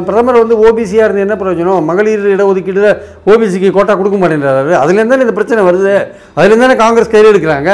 பிரதமர் 0.10 0.42
வந்து 0.44 0.58
ஓபிசியாக 0.68 1.08
இருந்து 1.08 1.26
என்ன 1.26 1.36
பிரயோஜனம்? 1.42 1.88
மகளிர் 1.90 2.26
இடஒதுக்கீடு 2.36 2.92
ஓபிசிக்கு 3.34 3.70
கோட்டா 3.78 3.96
கொடுக்க 4.00 4.18
மாட்டேன்றாரு 4.22 4.76
அதுலேருந்து 4.84 5.16
தானே 5.16 5.26
இந்த 5.28 5.36
பிரச்சனை 5.40 5.64
வருது? 5.70 5.96
அதுலேருந்து 6.38 6.66
தானே 6.68 6.78
காங்கிரஸ் 6.84 7.14
கையில் 7.14 7.32
எடுக்கிறாங்க? 7.34 7.72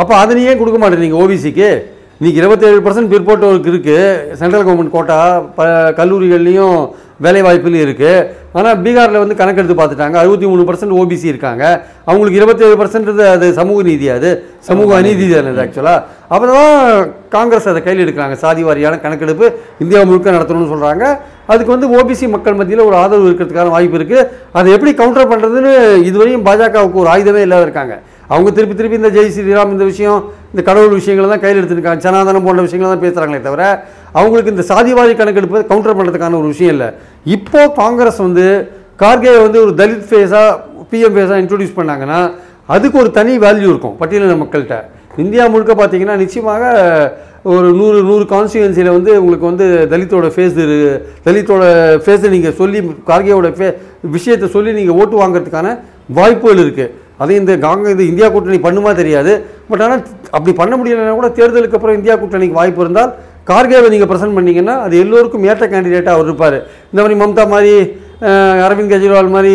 அப்போ 0.00 0.12
அதை 0.22 0.34
நீ 0.36 0.42
ஏன் 0.50 0.60
கொடுக்க 0.60 0.78
மாட்டேங்கிறீங்க 0.80 1.18
ஓபிசிக்கு 1.22 1.70
இன்னைக்கு 2.20 2.40
இருபத்தேழு 2.40 2.80
பர்சன்ட் 2.84 3.10
பிற்போட்டோருக்கு 3.10 3.70
இருக்குது 3.72 4.34
சென்ட்ரல் 4.38 4.64
கவர்மெண்ட் 4.64 4.92
கோட்டா 4.94 5.16
ப 5.58 5.66
கல்லூரிகள்லையும் 5.98 6.80
வேலை 7.24 7.40
வாய்ப்புலையும் 7.46 7.84
இருக்குது 7.86 8.26
ஆனால் 8.58 8.76
பீகாரில் 8.82 9.20
வந்து 9.22 9.38
கணக்கெடுத்து 9.38 9.76
பார்த்துட்டாங்க. 9.78 10.16
அறுபத்தி 10.22 10.46
மூணு 10.50 10.66
பர்சன்ட் 10.70 10.96
ஓபிசி 10.98 11.26
இருக்காங்க. 11.30 11.64
அவங்களுக்கு 12.08 12.40
இருபத்தேழு 12.40 12.76
பர்சன்ட் 12.82 13.08
அது 13.36 13.48
சமூக 13.60 13.86
நீதி 13.88 14.06
அது. 14.16 14.30
சமூக 14.68 14.98
அநீதி 14.98 15.30
தானே 15.32 15.54
ஆக்சுவலாக 15.64 16.04
அப்புறம் 16.32 16.54
தான் 16.60 17.08
காங்கிரஸ் 17.36 17.70
அதை 17.72 17.82
கையில் 17.86 18.04
எடுக்கிறாங்க. 18.04 18.38
சாதி 18.44 18.64
வாரியான 18.68 19.00
கணக்கெடுப்பு 19.06 19.48
இந்தியா 19.84 20.02
முழுக்க 20.10 20.36
நடத்தணும்னு 20.38 20.72
சொல்கிறாங்க 20.74 21.04
அதுக்கு 21.52 21.74
வந்து 21.76 21.90
ஓபிசி 21.98 22.26
மக்கள் 22.36 22.60
மத்தியில் 22.60 22.86
ஒரு 22.90 22.96
ஆதரவு 23.02 23.28
இருக்கிறதுக்கான 23.30 23.74
வாய்ப்பு 23.78 23.98
இருக்குது 24.00 24.28
அதை 24.58 24.68
எப்படி 24.78 24.94
கவுண்டர் 25.02 25.32
பண்ணுறதுன்னு 25.34 25.74
இதுவரையும் 26.10 26.46
பாஜகவுக்கு 26.50 27.02
ஒரு 27.04 27.12
ஆயுதமே 27.16 27.44
இல்லாத 27.48 27.68
இருக்காங்க. 27.68 27.96
அவங்க 28.34 28.50
திருப்பி 28.56 28.74
திருப்பி 28.78 29.00
இந்த 29.00 29.10
ஜெய் 29.16 29.32
ஸ்ரீராம் 29.36 29.72
இந்த 29.76 29.84
விஷயம் 29.92 30.20
இந்த 30.52 30.62
கடவுள் 30.68 30.98
விஷயங்களை 30.98 31.28
தான் 31.32 31.42
கையில் 31.44 31.60
எடுத்துருக்காங்க. 31.60 32.02
சனாதனம் 32.06 32.46
போன்ற 32.46 32.60
விஷயங்களை 32.66 32.90
தான் 32.92 33.04
பேசுகிறாங்களே 33.04 33.40
தவிர 33.46 33.62
அவங்களுக்கு 34.20 34.52
இந்த 34.54 34.64
சாதிவாரி 34.72 35.14
கணக்கெடுப்பு 35.20 35.58
கவுண்டர் 35.70 35.98
பண்ணுறதுக்கான 35.98 36.38
ஒரு 36.42 36.50
விஷயம் 36.52 36.74
இல்லை. 36.74 36.88
இப்போ 37.36 37.62
காங்கிரஸ் 37.80 38.20
வந்து 38.26 38.46
கார்கே 39.02 39.34
வந்து 39.46 39.58
ஒரு 39.64 39.72
தலித் 39.80 40.06
ஃபேஸாக 40.10 40.48
பிஎம் 40.92 41.16
ஃபேஸாக 41.16 41.40
இன்ட்ரடியூஸ் 41.42 41.78
பண்ணாங்கன்னா 41.80 42.20
அதுக்கு 42.76 42.96
ஒரு 43.02 43.10
தனி 43.18 43.32
வேல்யூ 43.44 43.68
இருக்கும் 43.72 43.96
பட்டியலின 44.00 44.38
மக்கள்கிட்ட. 44.42 44.78
இந்தியா 45.24 45.44
முழுக்க 45.52 45.72
பார்த்தீங்கன்னா 45.80 46.16
நிச்சயமாக 46.22 46.64
ஒரு 47.52 47.68
நூறு 47.78 47.98
நூறு 48.08 48.24
கான்ஸ்டியூன்சியில் 48.32 48.94
வந்து 48.96 49.12
உங்களுக்கு 49.20 49.46
வந்து 49.50 49.66
தலித்தோட 49.92 50.26
ஃபேஸ் 50.34 50.58
தலித்தோட 51.26 51.62
ஃபேஸை 52.04 52.28
நீங்கள் 52.34 52.56
சொல்லி 52.60 52.80
கார்கேயோட 53.10 53.48
ஃபே 53.58 53.68
விஷயத்தை 54.16 54.48
சொல்லி 54.56 54.72
நீங்கள் 54.78 54.98
ஓட்டு 55.02 55.16
வாங்குறதுக்கான 55.22 55.70
வாய்ப்புகள் 56.18 56.62
இருக்குது 56.64 56.92
அதே 57.22 57.34
இந்த 57.40 57.54
காங்க 57.64 57.86
இந்த 57.94 58.04
இந்தியா 58.10 58.28
கூட்டணி 58.34 58.58
பண்ணுமா 58.66 58.92
தெரியாது. 59.00 59.32
பட் 59.70 59.82
ஆனால் 59.86 60.02
அப்படி 60.36 60.52
பண்ண 60.60 60.74
முடியலைன்னா 60.80 61.16
கூட 61.18 61.28
தேர்தலுக்கு 61.38 61.78
அப்புறம் 61.78 61.98
இந்தியா 61.98 62.14
கூட்டணிக்கு 62.22 62.58
வாய்ப்பு 62.60 62.82
இருந்தால் 62.84 63.10
கார்கேவை 63.50 63.88
நீங்கள் 63.94 64.10
ப்ரெசென்ட் 64.10 64.36
பண்ணிங்கன்னா 64.38 64.76
அது 64.86 64.94
எல்லோருக்கும் 65.04 65.46
ஏற்ற 65.50 65.64
கேண்டிடேட்டாக 65.72 66.16
அவர் 66.16 66.28
இருப்பார். 66.30 66.58
இந்த 66.92 67.00
மாதிரி 67.02 67.18
மம்தா 67.22 67.44
மாதிரி 67.54 67.74
அரவிந்த் 68.64 68.92
கெஜ்ரிவால் 68.92 69.34
மாதிரி 69.36 69.52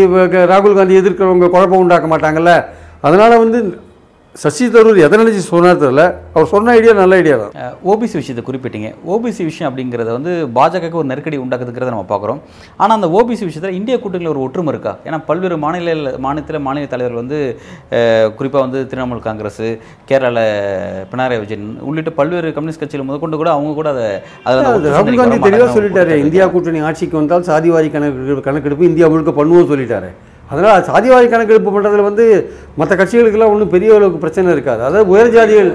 ராகுல் 0.51 0.77
காந்தி 0.77 0.99
எதிர்க்கிறவங்க 1.01 1.49
குழப்பம் 1.55 1.83
உண்டாக்க 1.83 2.07
மாட்டாங்கல்ல. 2.13 2.53
அதனால் 3.07 3.41
வந்து 3.43 3.59
சசி 4.41 4.65
தரூர் 4.71 4.97
எதை 5.05 5.15
நினச்சி 5.19 5.41
சொன்னார் 5.51 5.77
தெரியல. 5.81 6.03
அவர் 6.35 6.49
சொன்ன 6.53 6.71
ஐடியா 6.77 6.93
நல்ல 6.99 7.19
ஐடியா 7.21 7.35
தான். 7.41 7.53
ஓபிசி 7.91 8.15
விஷயத்தை 8.21 8.43
குறிப்பிட்டீங்க. 8.47 8.89
ஓபிசி 9.13 9.41
விஷயம் 9.49 9.67
அப்படிங்கிறத 9.69 10.09
வந்து 10.17 10.31
பாஜகவுக்கு 10.57 10.99
ஒரு 11.01 11.09
நெருக்கடி 11.11 11.37
உண்டாக்குதுங்கிறத 11.43 11.93
நம்ம 11.93 12.07
பார்க்குறோம். 12.09 12.39
ஆனால் 12.81 12.95
அந்த 12.97 13.07
ஓபிசி 13.19 13.43
விஷயத்தில் 13.49 13.77
இந்திய 13.79 13.95
கூட்டணியில் 14.03 14.33
ஒரு 14.33 14.43
ஒற்றுமை 14.47 14.73
இருக்கா? 14.73 14.93
ஏன்னா 15.07 15.19
பல்வேறு 15.29 15.57
மாநில 15.63 15.95
மாநிலத்தில் 16.25 16.65
மாநில 16.67 16.91
தலைவர்கள் 16.95 17.21
வந்து 17.23 17.39
குறிப்பாக 18.39 18.65
வந்து 18.65 18.81
திரிணாமுல் 18.91 19.25
காங்கிரஸ் 19.29 19.63
கேரள 20.11 20.37
பினராயி 21.13 21.41
விஜயன் 21.45 21.65
உள்ளிட்ட 21.89 22.13
பல்வேறு 22.19 22.55
கம்யூனிஸ்ட் 22.59 22.83
கட்சிகள் 22.83 23.09
முதற்கொண்டு 23.09 23.41
கூட 23.43 23.51
அவங்க 23.55 23.73
கூட 23.79 23.89
அதை 23.95 24.07
அதில் 24.49 24.71
அது 24.75 24.95
ராகுல் 24.97 25.21
காந்தி 25.23 25.41
தெளிவாக 25.47 25.71
சொல்லிட்டாரு. 25.79 26.21
இந்தியா 26.27 26.47
கூட்டணி 26.55 26.85
ஆட்சிக்கு 26.89 27.21
வந்தால் 27.21 27.49
சாதிவாரி 27.53 27.89
கணக்கு 27.97 28.41
கணக்கெடுப்பு 28.49 28.91
இந்தியா 28.91 29.09
முழுக்க 29.15 29.33
பண்ணுவோம் 29.41 29.71
சொல்லிட்டாரு. 29.73 30.11
அதனால் 30.51 30.83
சாதிவாரி 30.89 31.27
கணக்கெடுப்பு 31.33 31.71
பண்ணுறதுல 31.75 32.03
வந்து 32.09 32.25
மற்ற 32.79 32.93
கட்சிகளுக்கெல்லாம் 32.99 33.53
ஒன்றும் 33.53 33.71
பெரிய 33.75 33.95
அளவுக்கு 33.97 34.23
பிரச்சனை 34.23 34.53
இருக்காது. 34.55 34.81
அதாவது 34.87 35.11
உயர் 35.13 35.31
ஜாதிகள் 35.35 35.71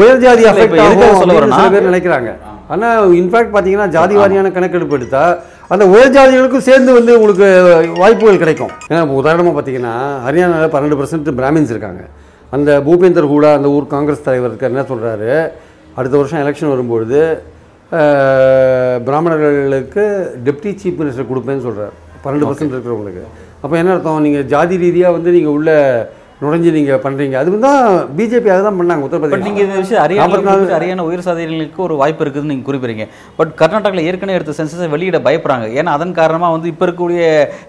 உயர் 0.00 0.22
ஜாதி 0.24 0.44
அஃபெக்ட் 0.50 0.82
ஆகும் 0.86 1.16
சில 1.20 1.68
பேர் 1.74 1.88
நினைக்கிறாங்க. 1.90 2.30
ஆனால் 2.72 3.14
இன்ஃபேக்ட் 3.20 3.52
பார்த்தீங்கன்னா 3.54 3.88
ஜாதி 3.96 4.14
வாரியான 4.20 4.50
கணக்கெடுப்பு 4.56 4.96
எடுத்தா 4.98 5.22
அந்த 5.74 5.84
உயர் 5.94 6.14
ஜாதிகளுக்கும் 6.16 6.66
சேர்ந்து 6.68 6.90
வந்து 6.98 7.12
உங்களுக்கு 7.18 7.46
வாய்ப்புகள் 8.02 8.42
கிடைக்கும். 8.42 8.72
ஏன்னா 8.90 9.02
உதாரணமாக 9.20 9.54
பார்த்தீங்கன்னா 9.56 9.94
ஹரியானாவில் 10.26 10.72
பன்னெண்டு 10.74 10.98
பர்சன்ட் 11.00 11.30
பிராமின்ஸ் 11.40 11.72
இருக்காங்க. 11.74 12.02
அந்த 12.56 12.70
பூபேந்தர் 12.86 13.30
ஹூடா 13.32 13.50
அந்த 13.58 13.68
ஊர் 13.76 13.92
காங்கிரஸ் 13.94 14.26
தலைவர் 14.28 14.50
இருக்கார் 14.52 14.74
என்ன 14.74 14.84
சொல்கிறாரு 14.92 15.30
அடுத்த 15.98 16.14
வருஷம் 16.20 16.42
எலெக்ஷன் 16.44 16.72
வரும்பொழுது 16.74 17.20
பிராமணர்களுக்கு 19.06 20.04
டெப்டி 20.46 20.70
சீஃப் 20.82 21.00
மினிஸ்டர் 21.00 21.30
கொடுப்பேன்னு 21.30 21.66
சொல்கிறார் 21.68 21.94
பன்னெண்டு 22.24 22.48
பர்சன்ட் 22.48 22.74
இருக்கிறவங்களுக்கு. 22.74 23.24
அப்போ 23.62 23.74
என்ன 23.78 23.90
அர்த்தம்? 23.94 24.22
நீங்கள் 24.26 24.46
ஜாதி 24.52 24.76
ரீதியாக 24.76 25.16
வந்து 25.16 25.30
நீங்கள் 25.30 25.54
உள்ள 25.58 25.70
நுழைஞ்சு 26.42 26.70
நீங்கள் 26.76 27.00
பண்ணுறீங்க 27.04 27.36
அது 27.40 27.58
தான் 27.66 27.82
பிஜேபி 28.18 28.50
அதை 28.54 28.62
தான் 28.68 28.78
பண்ணாங்க 28.80 29.06
உத்தரப்பிரதேசம். 29.06 29.46
நீங்கள் 29.48 29.64
இந்த 29.66 29.78
விஷயம் 29.82 30.02
ஹரியானா 30.04 30.54
ஹரியானா 30.76 31.06
உயர் 31.08 31.24
சாதிகளுக்கு 31.26 31.80
ஒரு 31.86 31.94
வாய்ப்பு 32.02 32.24
இருக்குதுன்னு 32.24 32.52
நீங்கள் 32.54 32.68
குறிப்பிடுறீங்க. 32.68 33.06
பட் 33.38 33.52
கர்நாடகாவில் 33.60 34.06
ஏற்கனவே 34.08 34.36
எடுத்த 34.38 34.54
சென்சஸை 34.60 34.88
வெளியிட 34.94 35.20
பயப்படுறாங்க. 35.26 35.66
ஏன்னா 35.78 35.94
அதன் 35.98 36.16
காரணமாக 36.20 36.56
வந்து 36.56 36.70
இப்போ 36.72 36.86
இருக்கக்கூடிய 36.86 37.22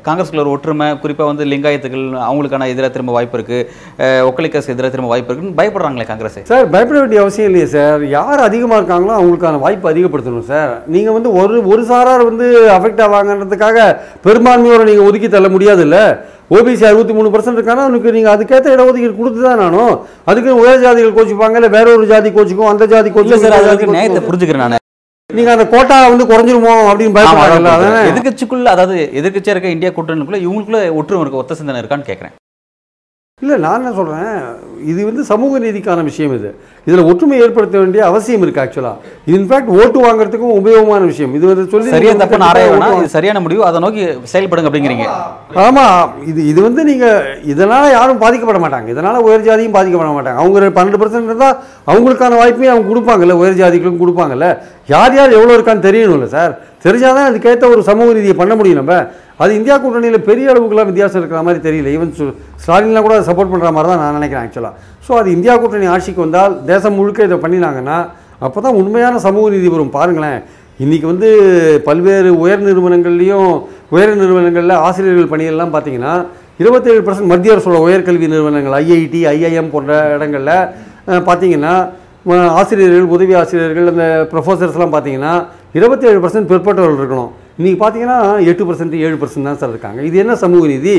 காங்கிரஸ்குள்ள 0.07 0.43
ஒரு 0.45 0.53
ஒற்றுமை 0.55 0.87
குறிப்பாக 1.03 1.29
வந்து 1.31 1.49
லிங்காயத்துகள் 1.53 2.05
அவங்களுக்கான 2.29 2.69
எதிராக 2.73 2.91
திரும்ப 2.95 3.13
வாய்ப்பு 3.17 3.37
இருக்குது 3.39 4.25
ஒக்கலிக்காஸ் 4.29 4.71
எதிராக 4.75 4.91
திரும்ப 4.95 5.11
வாய்ப்பு 5.13 5.31
இருக்குன்னு 5.31 5.57
பயப்படுறாங்களே 5.61 6.07
காங்கிரஸ். 6.11 6.39
சார் 6.51 6.71
பயப்பட 6.75 6.97
வேண்டிய 7.03 7.21
அவசியம் 7.25 7.49
இல்லையே 7.51 7.69
சார். 7.75 8.03
யார் 8.17 8.45
அதிகமாக 8.49 8.79
இருக்காங்களோ 8.81 9.15
அவங்களுக்கான 9.19 9.61
வாய்ப்பு 9.65 9.91
அதிகப்படுத்தணும் 9.93 10.49
சார். 10.53 10.73
நீங்கள் 10.95 11.17
வந்து 11.19 11.31
ஒரு 11.41 11.57
ஒரு 11.73 11.83
சாரார் 11.91 12.29
வந்து 12.29 12.47
அஃபெக்ட் 12.77 13.03
ஆவாங்கன்றதுக்காக 13.07 13.79
பெரும்பான்மையோட 14.27 14.83
நீங்கள் 14.91 15.09
ஒதுக்கி 15.09 15.29
தள்ள 15.29 15.49
முடியாதுல்ல. 15.53 15.99
ஓபிசி 16.51 16.83
அறுபத்தி 16.85 17.13
மூணு 17.13 17.31
பர்சன்ட் 17.31 17.57
இருக்கானா? 17.57 17.83
அவனுக்கு 17.83 18.15
நீங்கள் 18.15 18.33
அதுக்கேற்ற 18.33 18.67
இடஒதுக்கீடு 18.75 19.13
கொடுத்து 19.15 19.41
தான் 19.41 19.61
நானும் 19.61 19.93
அதுக்கு 20.27 20.51
உயர் 20.59 20.83
ஜாதிகள் 20.83 21.15
கோச்சிப்பாங்க 21.15 21.59
இல்லை 21.59 21.71
வேற 21.75 21.87
ஒரு 21.95 22.05
ஜாதி 22.09 22.31
கோச்சிக்கும் 22.31 22.71
அந்த 22.71 22.85
ஜாதி 22.91 23.09
கோச்சிக்கும் 23.09 23.43
சார் 23.45 23.57
அதுக்கு 23.65 23.95
நியாயத்தை. 23.95 24.21
புரிஞ்சுக்கிறேன் 24.27 24.63
நான். 24.65 24.79
நீங்க 25.29 25.51
அந்த 25.51 25.65
கோட்டா 25.69 25.95
வந்து 26.05 26.25
குறைஞ்சிருமோ 26.29 26.73
அப்படின்னு 26.87 27.15
பயப்படுறாங்கல்ல 27.15 27.71
அதானே 27.75 28.01
எதிர்கட்சிக்குள்ள 28.09 28.69
அதாவது 28.73 28.97
எதிர்கட்சியாக 29.19 29.55
இருக்க 29.55 29.75
இந்தியா 29.75 29.91
கூட்டணிக்குள்ள 29.93 30.39
இவங்களுக்குள்ள 30.43 30.81
ஒற்றுமை 30.99 31.21
இருக்கு 31.21 31.39
ஒத்த 31.39 31.57
சிந்தனை 31.59 31.79
இருக்கான்னு 31.81 32.09
கேட்குறேன் 32.09 32.35
இல்லை 33.41 33.55
நான் 33.61 33.79
என்ன 33.79 33.93
சொல்கிறேன் 33.93 34.35
இது 34.91 35.01
வந்து 35.09 35.23
சமூக 35.31 35.59
நீதிக்கான 35.65 36.03
விஷயம் 36.09 36.33
இது. 36.37 36.49
இதில் 36.87 37.07
ஒற்றுமை 37.09 37.37
ஏற்படுத்த 37.45 37.75
வேண்டிய 37.81 38.01
அவசியம் 38.09 38.43
இருக்குது 38.45 38.63
ஆக்சுவலாக 38.63 38.97
இது 39.27 39.35
இன்ஃபேக்ட் 39.39 39.71
ஓட்டு 39.79 39.99
வாங்குறதுக்கும் 40.05 40.55
உபயோகமான 40.59 41.01
விஷயம். 41.11 41.33
இது 41.37 41.45
வந்து 41.51 41.65
சொல்லி 41.73 41.93
சரியா 41.95 42.13
தப்பு 42.21 42.39
இது 42.99 43.13
சரியான 43.15 43.41
முடிவு. 43.45 43.61
அதை 43.69 43.81
நோக்கி 43.85 44.03
செயல்படுங்க 44.33 44.69
அப்படிங்கிறீங்க. 44.71 45.07
ஆமா. 45.65 45.85
இது 46.31 46.41
இது 46.51 46.59
வந்து 46.67 46.83
நீங்க 46.91 47.07
இதனால 47.53 47.83
யாரும் 47.97 48.21
பாதிக்கப்பட 48.25 48.61
மாட்டாங்க. 48.65 48.89
இதனால 48.95 49.23
உயர் 49.27 49.47
ஜாதியும் 49.49 49.75
பாதிக்கப்பட 49.77 50.11
மாட்டாங்க. 50.17 50.39
அவங்க 50.43 50.73
பன்னெண்டு 50.79 51.01
பர்சன்ட் 51.03 51.31
இருந்தால் 51.31 51.57
அவங்களுக்கான 51.91 52.37
வாய்ப்பையும் 52.41 52.73
அவங்க 52.75 52.87
கொடுப்பாங்கல்ல. 52.91 53.39
உயர் 53.43 53.59
ஜாதிகளும் 53.63 54.03
கொடுப்பாங்கல்ல. 54.03 54.47
யார் 54.93 55.17
யார் 55.17 55.37
எவ்வளோ 55.39 55.55
இருக்கான்னு 55.57 55.87
தெரியணும்ல 55.89 56.29
சார் 56.37 56.53
தெரிஞ்சாதான் 56.85 57.27
அதுக்கேற்ற 57.29 57.65
ஒரு 57.73 57.81
சமூக 57.89 58.13
நீதியை 58.15 58.37
பண்ண 58.39 58.53
முடியும் 58.59 58.79
நம்ம. 58.81 58.95
அது 59.43 59.51
இந்தியா 59.57 59.75
கூட்டணியில் 59.83 60.25
பெரிய 60.27 60.51
அளவுக்குலாம் 60.51 60.89
வித்தியாசம் 60.89 61.19
இருக்கிற 61.21 61.39
மாதிரி 61.45 61.59
தெரியல. 61.67 61.93
ஈவன் 61.95 62.11
ஸ்டாலின்லாம் 62.63 63.05
கூட 63.05 63.15
சப்போர்ட் 63.29 63.51
பண்ணுற 63.53 63.69
மாதிரி 63.75 63.89
தான் 63.91 64.01
நான் 64.03 64.17
நினைக்கிறேன் 64.17 64.43
ஆக்சுவலாக 64.45 64.72
ஸோ 65.05 65.11
அது 65.21 65.29
இந்தியா 65.37 65.53
கூட்டணி 65.61 65.87
ஆட்சிக்கு 65.93 66.21
வந்தால் 66.25 66.53
தேசம் 66.71 66.97
முழுக்க 66.99 67.29
இதை 67.29 67.37
பண்ணினாங்கன்னா 67.45 67.97
அப்போ 68.45 68.59
தான் 68.65 68.77
உண்மையான 68.81 69.19
சமூக 69.25 69.45
நீதி 69.55 69.67
வரும். 69.73 69.95
பாருங்களேன். 69.97 70.39
இன்றைக்கி 70.83 71.05
வந்து 71.11 71.29
பல்வேறு 71.87 72.29
உயர் 72.43 72.63
நிறுவனங்கள்லேயும் 72.67 73.51
உயர் 73.95 74.13
நிறுவனங்களில் 74.21 74.81
ஆசிரியர்கள் 74.87 75.31
பணியெல்லாம் 75.33 75.73
பார்த்தீங்கன்னா 75.75 76.13
இருபத்தேழு 76.61 77.01
பர்சன்ட் 77.05 77.31
மத்திய 77.31 77.53
அரசோட 77.55 77.77
உயர்கல்வி 77.87 78.27
நிறுவனங்கள் 78.33 78.75
ஐஐடி 78.79 79.21
ஐஐஎம் 79.33 79.71
போன்ற 79.73 79.91
இடங்களில் 80.15 80.55
பார்த்தீங்கன்னா 81.27 81.73
ஆசிரியர்கள் 82.59 83.07
உதவி 83.15 83.33
ஆசிரியர்கள் 83.41 83.91
அந்த 83.93 84.05
ப்ரொஃபஸர்ஸ்லாம் 84.31 84.93
பார்த்தீங்கன்னா 84.95 85.33
இருபத்தேழு 85.79 86.19
பர்சன்ட் 86.23 86.49
பிற்பட்டவர்கள் 86.51 86.99
இருக்கணும். 87.01 87.31
இன்றைக்கி 87.59 87.77
பார்த்தீங்கன்னா 87.83 88.19
எட்டு 88.51 88.63
பர்சன்ட் 88.69 88.95
ஏழு 89.05 89.17
பர்சன்ட் 89.21 89.49
தான் 89.49 89.59
சார் 89.61 89.73
இருக்காங்க. 89.73 89.99
இது 90.09 90.17
என்ன 90.23 90.35
சமூக 90.43 90.67
நீதி? 90.73 90.95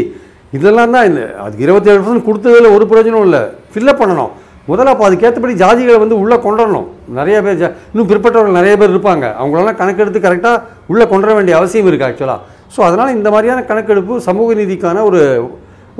இதெல்லாம் 0.56 0.94
தான் 0.96 1.06
இந்த 1.10 1.22
அதுக்கு 1.44 1.66
இருபத்தேழு 1.66 1.98
பர்சன்ட் 2.00 2.26
கொடுத்ததில் 2.28 2.74
ஒரு 2.76 2.84
பிரயோஜனம் 2.90 3.26
இல்லை. 3.28 3.42
ஃபில்லப் 3.72 4.00
பண்ணணும். 4.02 4.32
முதல்ல 4.70 4.92
அப்போ 4.94 5.04
அதுக்கேற்றபடி 5.06 5.54
ஜாதிகளை 5.62 5.96
வந்து 6.02 6.16
உள்ளே 6.22 6.36
கொண்டுடணும் 6.44 6.86
நிறைய 7.18 7.36
பேர் 7.46 7.58
ஜா 7.62 7.68
இன்னும் 7.92 8.08
பிற்பட்டவர்கள் 8.10 8.58
நிறைய 8.58 8.74
பேர் 8.80 8.92
இருப்பாங்க. 8.94 9.24
அவங்களெல்லாம் 9.40 9.78
கணக்கெடுத்து 9.80 10.20
கரெக்டாக 10.26 10.62
உள்ளே 10.92 11.06
கொண்டு 11.10 11.26
வர 11.26 11.34
வேண்டிய 11.38 11.56
அவசியம் 11.58 11.88
இருக்குது 11.90 12.08
ஆக்சுவலாக 12.08 12.40
ஸோ 12.74 12.80
அதனால் 12.88 13.16
இந்த 13.16 13.28
மாதிரியான 13.34 13.64
கணக்கெடுப்பு 13.70 14.14
சமூக 14.28 14.54
நீதிக்கான 14.60 15.02
ஒரு 15.08 15.20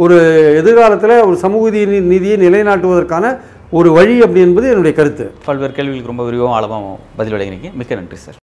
ஒரு 0.05 0.17
எதிர்காலத்தில் 0.61 1.17
ஒரு 1.27 1.37
சமூக 1.45 1.71
நீதியை 2.13 2.37
நிலைநாட்டுவதற்கான 2.45 3.35
ஒரு 3.79 3.91
வழி 3.99 4.15
அப்படி 4.25 4.41
என்பது 4.47 4.67
என்னுடைய 4.73 4.95
கருத்து. 4.97 5.27
பல்வேறு 5.49 5.77
கேள்விகளுக்கு 5.77 6.13
ரொம்ப 6.13 6.25
விரிவாகவும் 6.29 6.57
ஆழமாக 6.57 6.97
பதில் 7.21 7.37
வழங்கினீங்க 7.37 7.71
மிக்க 7.81 8.01
நன்றி 8.01 8.19
சார். 8.25 8.39